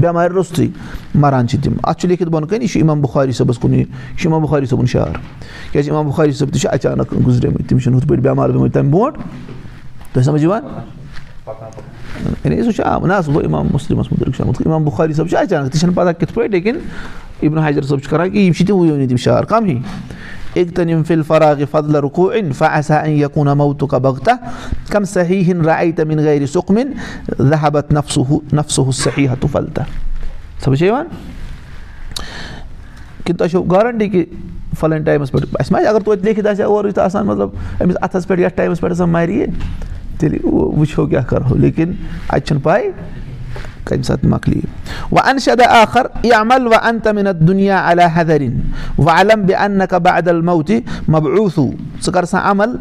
[0.00, 0.66] بٮ۪مارِ روٚستُے
[1.14, 3.84] مَران چھِ تِم اَتھ چھُ لیکھِتھ بۄن کَنۍ یہِ چھُ اِمام بُخاری صٲبَس کُن یہِ
[4.18, 5.16] چھُ اِمام بُخاری صٲبُن شعر
[5.72, 8.92] کیازِ اِمام بُخاری صٲب تہِ چھِ اچانک گُزریمٕتۍ تِم چھِنہٕ ہُتھ پٲٹھۍ بٮ۪مار گٔمٕتۍ تَمہِ
[8.92, 10.62] برونٛٹھ یِوان
[12.44, 15.72] یعنی سُہ چھُ نہ گوٚو اِمام مُسلِمَس مُتعلِق چھُ آمُت اِمام بُخاری صٲب چھُ اچانک
[15.72, 16.78] تہِ چھَنہٕ پَتہ کِتھ پٲٹھۍ لیکِن
[17.40, 19.78] اِبن حجر صٲب چھُ کَران کہِ یِم چھِ وٕنۍ تِم شعر کَم ہی
[20.54, 24.30] اِگتَن یِم فِل فراغِ فضلہ رُکو اِن فاسا ان یقوٗنا موتُکا بغتہ
[24.90, 26.92] کَم صحیح ہِن رایہِ تَمِن گَرِ سُکمِن
[27.38, 29.28] لہبت نفسُہ نفسُہ صحیح
[30.64, 31.06] سَمجھ چھا یِوان
[33.24, 34.24] کِنہٕ تۄہہِ چھو گارَنٹی کہِ
[34.78, 37.48] فَلٲنۍ ٹایمَس پٮ۪ٹھ اَسہِ ما اگر توتہِ لیکھِتھ آسہِ ہا اورٕ یُتھ آسان مطلب
[37.80, 39.46] أمِس اَتھَس پٮ۪ٹھ یَتھ ٹایمَس پٮ۪ٹھ ہسا مَرِ یہِ
[40.22, 40.44] تیٚلہِ
[40.78, 41.92] وٕچھو کیٛاہ کَرہو لیکِن
[42.28, 42.90] اَتہِ چھُنہٕ پَے
[43.84, 44.60] کَمہِ ساتہٕ مۄکلہِ
[45.10, 46.34] وۄنۍ اَن شدا آخر یہِ
[52.04, 52.76] ژٕ کر سا عمل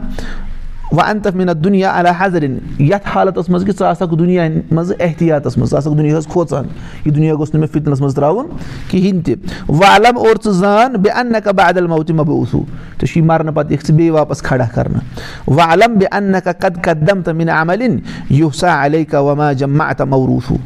[0.91, 4.91] وۄنۍ اَن تَتھ مِنت دُنیا علیٰ حضریٖن یَتھ حالتَس منٛز کہِ ژٕ آسکھ دُنیا منٛز
[4.99, 6.65] احتِیاطَس منٛز ژٕ آسکھ دُنیاہَس کھوژان
[7.05, 8.47] یہِ دُنیا گوٚژھ نہٕ مےٚ فِتنَس منٛز ترٛاوُن
[8.89, 9.35] کِہیٖنۍ تہِ
[9.67, 12.63] وۄنۍ علم اور ژٕ زان بے اَن نقب عدل موتہِ مبعوٗثوٗ
[12.99, 15.01] ژےٚ چھُے مَرنہٕ پَتہٕ یِکھ ژٕ بیٚیہِ واپَس کھڑا کَرنہٕ
[15.47, 17.97] وۄنۍ علم بے اَن نقا قد قدم تہٕ مِنہِ عملِن
[18.29, 20.57] یوٗسا علی کا وما جما تہٕ موروٗثوٗ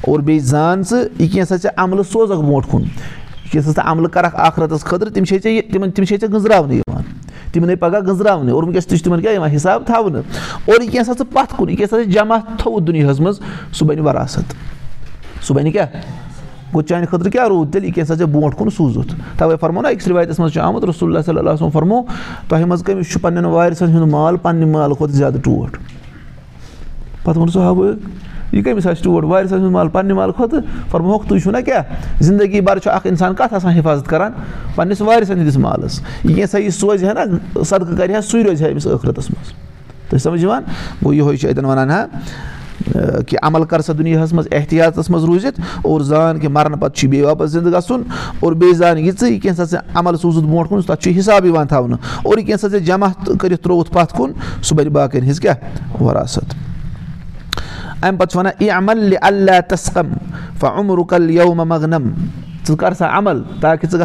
[0.00, 2.82] اور بیٚیہِ زان ژٕ یہِ کینٛژھا ژےٚ عملہٕ سوزَکھ برونٛٹھ کُن.
[2.82, 6.28] یہِ کینٛژھا ژٕ عملہٕ کَرَکھ اَخرَتَس خٲطرٕ تِم چھے ژےٚ یہِ تِمَن تِم چھے ژےٚ
[6.30, 7.02] گٔنٛزراونہٕ یِوان
[7.56, 10.22] تِمنٕے پَگاہ گٔنٛزراونہٕ اور وٕنکٮ۪س تہِ چھُ تِمَن کیٛاہ یِوان حِساب تھاونہٕ
[10.66, 13.40] اور یہِ کینٛژھا ژٕ پَتھ کُن یہِ کینٛژھا ژٕ جمع تھوٚوُتھ دُنیاہَس منٛز
[13.72, 14.54] سُہ بَنہِ وَراثت
[15.46, 15.86] سُہ بَنہِ کیٛاہ
[16.72, 19.88] گوٚو چانہِ خٲطرٕ کیٛاہ روٗد تیٚلہِ یہِ کینٛژھا ژےٚ برونٛٹھ کُن سوٗزُتھ تَوَے فرمو نہ
[19.88, 22.02] أکِس رِوایتَس منٛز چھُ آمُت رسول اللہ صلی فرمو
[22.48, 25.78] تۄہہِ منٛز کٔمِس چھُ پنٛنٮ۪ن وارِسَن ہُنٛد مال پنٛنہِ مالہٕ کھۄتہٕ زیادٕ ٹوٹھ
[27.24, 27.84] پَتہٕ ووٚن سُہ ہاو
[28.52, 32.22] یہِ کٔمِس آسہِ ٹوٹھ وارِس سٕنٛز مال پَننہِ مال کھۄتہٕ فرموکھ تُہۍ چھُو نہ کیٛاہ
[32.22, 34.32] زندگی بَر چھُ اکھ اِنسان کَتھ آسان حِفاظت کران
[34.74, 38.64] پَننِس وارِسَن ہِنٛدِس مالَس یہِ کینٛژھا یہِ سوزِ ہا نہ صدقہٕ کَرِ ہا سُے روزِ
[38.64, 39.52] ہا أمِس ٲخرَتَس منٛز
[40.10, 40.62] تُہۍ سَمجھ یِوان
[41.02, 42.04] گوٚو یِہوے چھُ اَتٮ۪ن وَنان ہا
[43.26, 47.08] کہِ عمل کر سا دُنیاہَس منٛز احتِیاطَس منٛز روٗزِتھ اور زان کہِ مَرنہٕ پَتہٕ چھُ
[47.08, 48.02] بیٚیہِ واپَس زِندٕ گژھُن
[48.40, 51.46] اور بیٚیہِ زان یہِ ژٕ یہِ کینٛژھا ژےٚ عمل سوٗزُتھ برونٛٹھ کُن تَتھ چھُ حِساب
[51.46, 53.08] یِوان تھاونہٕ اور یہِ کینٛژھا ژےٚ جمع
[53.40, 54.32] کٔرِتھ ترٛووُتھ پَتھ کُن
[54.62, 56.54] سُہ بَنہِ باقٕیَن ہِنٛز کیٛاہ وَراثت
[58.02, 60.12] اَمہِ پَتہٕ چھُ وَنان اِ عمل اللہ تسکم
[60.60, 62.10] فمرُکل یوم مگنم
[62.68, 63.98] ژٕ کر سا عمل تاکہِ ژٕ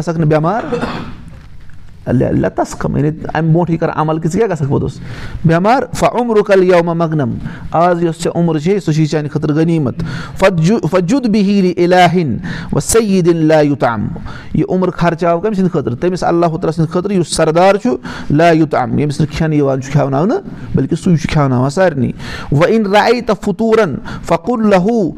[2.04, 4.98] تسکم یعنی اَمہِ برونٛٹھٕے کَر عمل کہِ ژٕ کیٛاہ گژھکھ پوٚتُس
[5.44, 7.34] بٮ۪مار فمرُکل یوم مگنم
[7.70, 10.02] آز یۄس ژےٚ عُمر چھے سُہ چھِ چانہِ خٲطرٕ غنیٖمت
[10.38, 12.36] فجُد بِہیٖل علاحِن
[12.72, 14.06] و سعیٖدِن لا یوٗتام
[14.54, 17.96] یہِ عُمر خرچاو کٔمۍ سٕنٛدِ خٲطرٕ تٔمِس اللہ تعالیٰ سٕنٛدِ خٲطرٕ یُس سردار چھُ
[18.30, 20.40] لا یوٗتام ییٚمِس نہٕ کھٮ۪نہٕ یِوان چھُ کھٮ۪وناونہٕ
[20.74, 22.10] بٔلکہِ سُے چھُ کھٮ۪وناوان سارنٕے
[22.52, 23.94] وۄنۍ راے تہٕ فطوٗرن
[24.28, 25.12] فکُر لہوٗ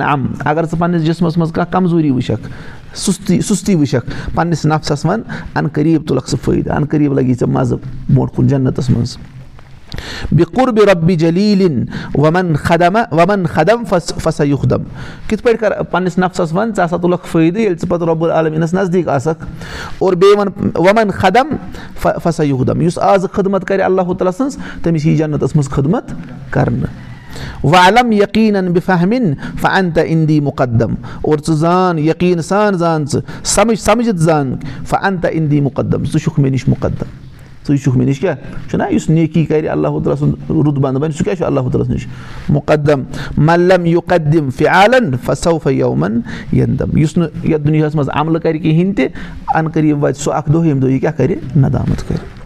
[0.00, 2.48] ام اگر ژٕ پنٕنِس جِسمَس منٛز کانٛہہ کمزوٗری وٕچھکھ
[2.94, 5.20] سُستی سُستی وٕچھکھ پنٕنِس نفسَس وَن
[5.54, 7.76] اَن قریٖب تُلکھ ژٕ فٲیدٕ اَن قریٖب لگی ژےٚ مَزٕ
[8.08, 9.16] برونٛٹھ کُن جنتَس منٛز
[10.32, 11.84] بِکُر بہِ رۄبہِ جلیٖلِن
[12.14, 14.82] وَمن خدما وَمن خدم فس فسا یُخدم
[15.28, 18.74] کِتھ پٲٹھۍ کر پنٕنِس نفسَس وَن ژٕ ہسا تُلکھ فٲیدٕ ییٚلہِ ژٕ پَتہٕ رۄب العالمیٖنَس
[18.74, 19.44] نزدیٖک آسکھ
[19.98, 21.54] اور بیٚیہِ وَن وَمن خدم
[22.22, 26.12] فسا یُخدم یُس آزٕ خدمت کرِ اللہ تعالیٰ سٕنٛز تٔمِس یی جنتَس منٛز خدمت
[26.50, 26.90] کرنہٕ
[27.64, 30.94] وعلم یقیٖن بہِ فہمِن فن تہٕ اِندی مُقدم.
[31.22, 34.54] اور ژٕ زان یقیٖن سان زان ژٕ سمجھ سَمجِتھ زان
[34.88, 36.04] فن تہٕ اِندی مُقدم.
[36.04, 37.08] ژٕ چھُکھ مےٚ نِش مُقدم.
[37.68, 38.36] ژٕ چھُکھ مےٚ نِش کیٛاہ؟
[38.70, 41.82] چھُنہ یُس نیکی کَرِ اللہ تعالیٰ سُنٛد رُت بنٛد بَنہِ سُہ کیٛاہ چھُ اللہ تعالیٰ
[41.82, 42.06] ہَس نِش
[42.48, 43.02] مُقدم؟
[43.36, 46.20] ملم یہِ قدم فعالن فصوف یومن
[46.52, 49.06] یندم یُس نہٕ یَتھ دُنیاہَس منٛز عملہٕ کَرِ کِہیٖنۍ تہِ
[49.54, 52.39] اَن قریٖب واتہِ سُہ اکھ دۄہ ییٚمہِ دۄہ یہِ کیٛاہ کَرِ؟ ندامت کَرِ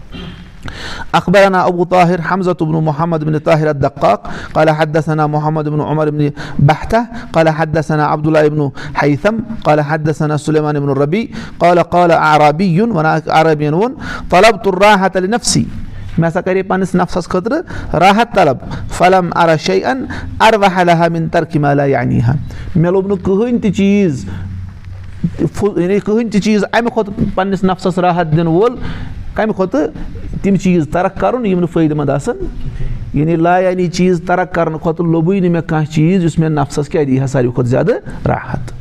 [1.12, 6.28] اخبرنا ابو طاہر حمزت ابن محمد بن طاہر الدقاق قال حدثنا محمد بن عمر بن
[6.58, 6.96] بحتہ
[7.32, 8.60] قال حدثنا عبداللہ ابن
[9.02, 11.26] حیثم قال حدثنا سلیمان ابن ربی
[11.58, 13.92] قال قال عرابی وَنان عربین ووٚن
[14.30, 15.64] طلب تُر راحت علی نفسی
[16.18, 18.56] مےٚ ہسا کَرے پنٛنِس نفسَس خٲطرٕ راحت طلب.
[18.92, 20.04] فلم شے ان
[21.12, 22.32] مِن ترقی ہا
[22.76, 24.24] مےٚ لوٚب نہٕ کٕہٕنۍ تہِ چیٖز
[25.76, 28.76] یعنی کٕہٕنۍ تہِ چیٖز اَمہِ کھۄتہٕ پنٛنِس نفسَس راحت دِنہٕ وول
[29.34, 32.36] کَمہِ کھۄتہٕ تِم چیٖز ترق کَرُن یِم نہٕ فٲیدٕ منٛد آسان
[33.14, 36.88] یعنی لا یعنی چیٖز ترق کَرنہٕ کھۄتہٕ لوٚبٕے نہٕ مےٚ کانٛہہ چیٖز یُس مےٚ نفسَس
[36.88, 38.72] کیٛاہ دی ہا ساروی کھۄتہٕ زیادٕ راحت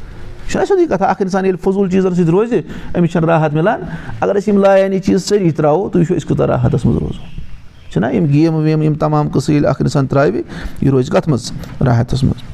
[0.49, 2.53] چھُنہ سیٚودُے کَتھا اَکھ اِنسان ییٚلہِ فضوٗل چیٖزَن سۭتۍ روزِ
[2.97, 3.81] أمِس چھَنہٕ راحت مِلان
[4.21, 7.21] اگر أسۍ یِم لا یعنی چیٖز سٲری ترٛاوو تُہۍ وٕچھو أسۍ کوٗتاہ راحتَس منٛز روزو
[7.89, 10.41] چھُنہ یِم گیمہٕ ویمہٕ یِم تمام قٕصہٕ ییٚلہِ اَکھ اِنسان ترٛاوِ
[10.81, 11.51] یہِ روزِ کَتھ منٛز
[11.85, 12.52] راحتَس منٛز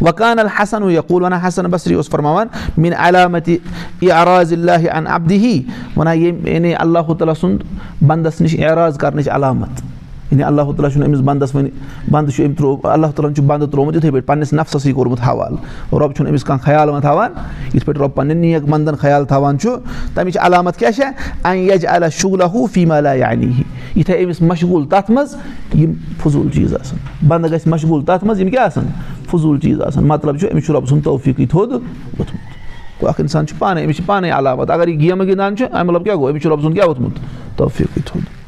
[0.00, 3.56] وکان الحسن یقوٗل وَنان حسن بصری اوس فرماوان میٲنۍ علامتہِ
[4.00, 5.62] یہِ اراض اللہ ان عبدی
[5.96, 7.62] وَنان ییٚمہِ یعنی اللہ تعالیٰ سُنٛد
[8.06, 9.82] بنٛدَس نِش اعراض کَرنٕچ علامت
[10.30, 11.70] یعنی اللہ تعالیٰ چھُنہٕ أمِس بنٛدَس وۄنۍ
[12.10, 15.20] بنٛدٕ چھُ أمۍ ترٛوو اللہ تعالیٰ ہَن چھُ بنٛدٕ ترٛوومُت یِتھٕے پٲٹھۍ پنٛنِس نفسَسٕے کوٚرمُت
[15.26, 17.30] حوالہٕ رۄب چھُنہٕ أمِس کانٛہہ خیال وۄنۍ تھاوان
[17.74, 19.76] یِتھ پٲٹھۍ رۄب پنٛنٮ۪ن نیک بنٛدَن خیال تھاوان چھُ
[20.14, 23.50] تَمِچ علامت کیٛاہ چھےٚ شُگلا ہوٗ فیٖمالا یعنی
[23.96, 25.36] یِتھَے أمِس مشغوٗل تَتھ منٛز
[25.74, 28.86] یِم فضوٗل چیٖز آسان بنٛدٕ گژھِ مشغوٗل تَتھ منٛز یِم کیٛاہ آسان
[29.30, 33.46] فضوٗل چیٖز آسان مطلب چھُ أمِس چھُ رۄب سُنٛد توفیٖقٕے تھوٚد ووٚتھمُت گوٚو اکھ اِنسان
[33.46, 36.30] چھُ پانَے أمِس چھِ پانَے علامت اگر یہِ گیمہٕ گِنٛدان چھُ اَمہِ مطلب کیٛاہ گوٚو
[36.30, 38.39] أمِس چھُ رۄب سُنٛد کیٛاہ ووٚتھمُت توفیٖقٕے تھوٚد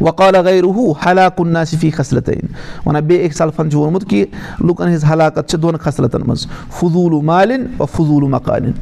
[0.00, 4.24] وقالہ گٔے روٗ ہلاکُن صفی خصلتٲنۍ وَنان بیٚیہِ أکۍ سلفن چھُ ووٚنمُت کہِ
[4.60, 6.46] لُکن ہٕنٛز ہلاکت چھِ دۄن خصلتن منٛز
[6.78, 8.72] فضوٗل مالِن و فضوٗل مکالِن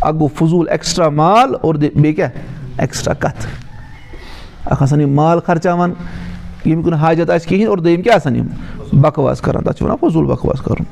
[0.00, 2.30] اکھ گوٚو فضوٗل ایٚکٕسٹرا مال اور بیٚیہِ کیٛاہ
[2.78, 3.48] ایٚکٕسٹرا کَتھٕ
[4.64, 5.92] اکھ آسان یِم مال خرچاوان
[6.64, 9.96] ییٚمہِ کُن حاجت آسہِ کِہینۍ اور دوٚیِم کیٛاہ آسان یِم بکواس کران تَتھ چھِ وَنان
[10.00, 10.84] فضوٗل بکواس کَرُن.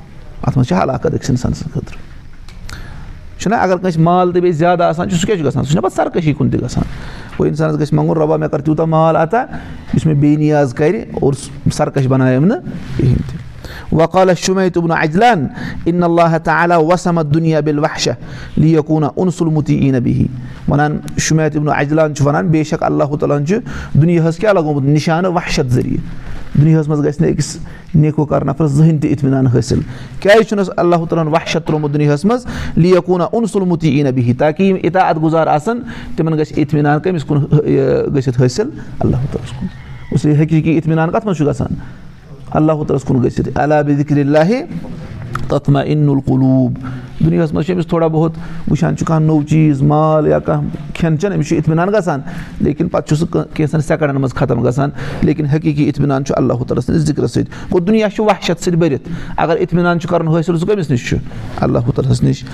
[0.42, 2.13] اَتھ منٛز چھِ ہلاکت أکِس اِنسان سٕنٛدِ خٲطرٕ
[3.38, 5.80] چھُنہ اگر کٲنٛسہِ مال تہِ بیٚیہِ زیادٕ آسان چھُ سُہ کیٛاہ چھُ گژھان سُہ چھُنہ
[5.80, 6.84] پَتہٕ سرکٔشی کُن تہِ گژھان
[7.38, 9.44] گوٚو اِنسانَس گژھِ منٛگُن رۄبا مےٚ کَر تیوٗتاہ مال اَتا
[9.94, 11.32] یُس مےٚ بے نِیاز کَرِ اور
[11.72, 12.60] سرکش بَنایَم نہٕ
[12.96, 13.42] کِہیٖنۍ تہِ
[13.92, 15.46] وقالہ شُمے تُبنہٕ اجلان
[15.84, 18.10] اِن اللہ تعالیٰ وسمت دُنیا بِل وحشہ
[18.58, 20.26] نبی
[20.68, 23.58] وَنان شُمے تُبنہٕ اجلان چھُ وَنان بے شک اللہ تعالیٰ ہَن چھُ
[23.94, 27.56] دُنیاہَس کیٛاہ لگومُت نِشانہٕ وحشت ذٔریعہٕ دُنیاہَس منٛز گژھِ نہٕ أکِس
[27.94, 29.80] نیکو کار نفرَس زٕہٕنۍ تہِ اطمِنان حٲصِل۔
[30.20, 34.76] کیازِ چھُنہٕ اللہ تعالیٰ ہَن وحشت ترٛوومُت دُنیاہَس منٛز؟ لیکوٗنا اُنسُلمُتی ای نبی تاکہِ یِم
[34.82, 35.78] اِطاعت گُزار آسَن
[36.16, 37.38] تِمن گژھِ اطمِنان کٔمِس کُن
[38.14, 38.68] گٔژھِتھ حٲصِل۔
[39.00, 39.64] اللہ تعالیٰ
[40.12, 41.74] ہَس کُن۔ حقیٖقی اطمِنان کَتھ منٛز چھُ گژھان؟
[42.50, 44.50] اللہ تعالیٰ ہَس کُن گٔژھِتھ۔ علاوِ ذِکر اللہ
[45.48, 46.78] تَتھ ما اِن القلوٗب
[47.24, 48.32] دُنیاہَس منٛز چھُ أمِس تھوڑا بہت
[48.70, 52.20] وٕچھان چھُ کانٛہہ نوٚو چیٖز مال یا کانٛہہ کھٮ۪ن چٮ۪ن أمِس چھُ اطمِنان گژھان
[52.60, 54.90] لیکِن پَتہٕ چھُ سُہ کینٛژھن سٮ۪کَنڈَن منٛز ختم گژھان
[55.22, 59.08] لیکِن حقیٖقی اطمِنان چھُ اللہ تعالیٰ سٕنٛدِس ذِکرَس سۭتۍ گوٚو دُنیا چھُ وحشت سۭتۍ بٔرِتھ
[59.36, 61.18] اگر اطمِنان چھُ کَرُن حٲصِل سُہ کٔمِس نِش چھُ
[61.56, 62.44] اللہ تعالیٰ ہَس نِش.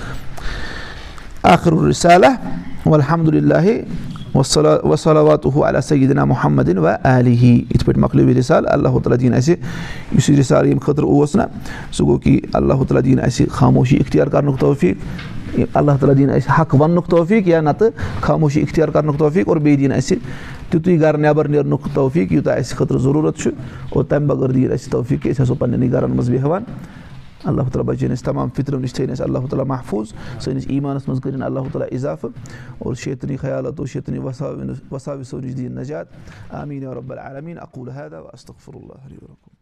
[1.42, 2.26] آخر الرسالہ.
[2.86, 3.68] والحمدُاللہ
[4.34, 9.54] وصلواتُ علیٰ سیدنا محمدِن و علیہِ یِتھ پٲٹھۍ مۄکلیو یہِ رِسال اللہ تعالیٰ دِیِن اَسہِ
[10.12, 11.42] یُس یہِ رِسال ییٚمہِ خٲطرٕ اوس نہ
[11.92, 16.60] سُہ گوٚو کہِ اللہ تعالیٰ دِیِن اَسہِ خاموشی اِختیار کَرنُک توفیٖق اللہ تعالیٰ دِیِن اَسہِ
[16.60, 20.18] حق وَننُک توفیٖق یا نَتہٕ خاموشی اِختیار کَرنُک توفیٖق اور بیٚیہِ دِیِن اَسہِ
[20.70, 23.50] تیُتُے گَرٕ نٮ۪بَر نیرنُک توفیٖق یوٗتاہ اَسہِ خٲطرٕ ضروٗرت چھُ
[23.90, 26.62] اور تَمہِ بغٲر دِیِن اَسہِ توفیٖق کہِ أسۍ آسو پنٛنٮ۪نٕے گَرَن منٛز بیٚہوان
[27.44, 31.20] اللہ تعالیٰ بَچٲیِن اَسہِ تمام فِطرو نِش تھٲیِن اَسہِ اللہ تعالیٰ محفوٗظ سٲنِس ایٖمانَس منٛز
[31.22, 32.30] کٔرِنۍ اللہ تعالیٰ اِضافہٕ
[32.78, 34.56] اور شیطنی خیالاتو شیطنی وَساو
[34.90, 39.59] وَساوِسو نِش دِیِن نجات آمیٖن اقوٗل حید استغفر اللہ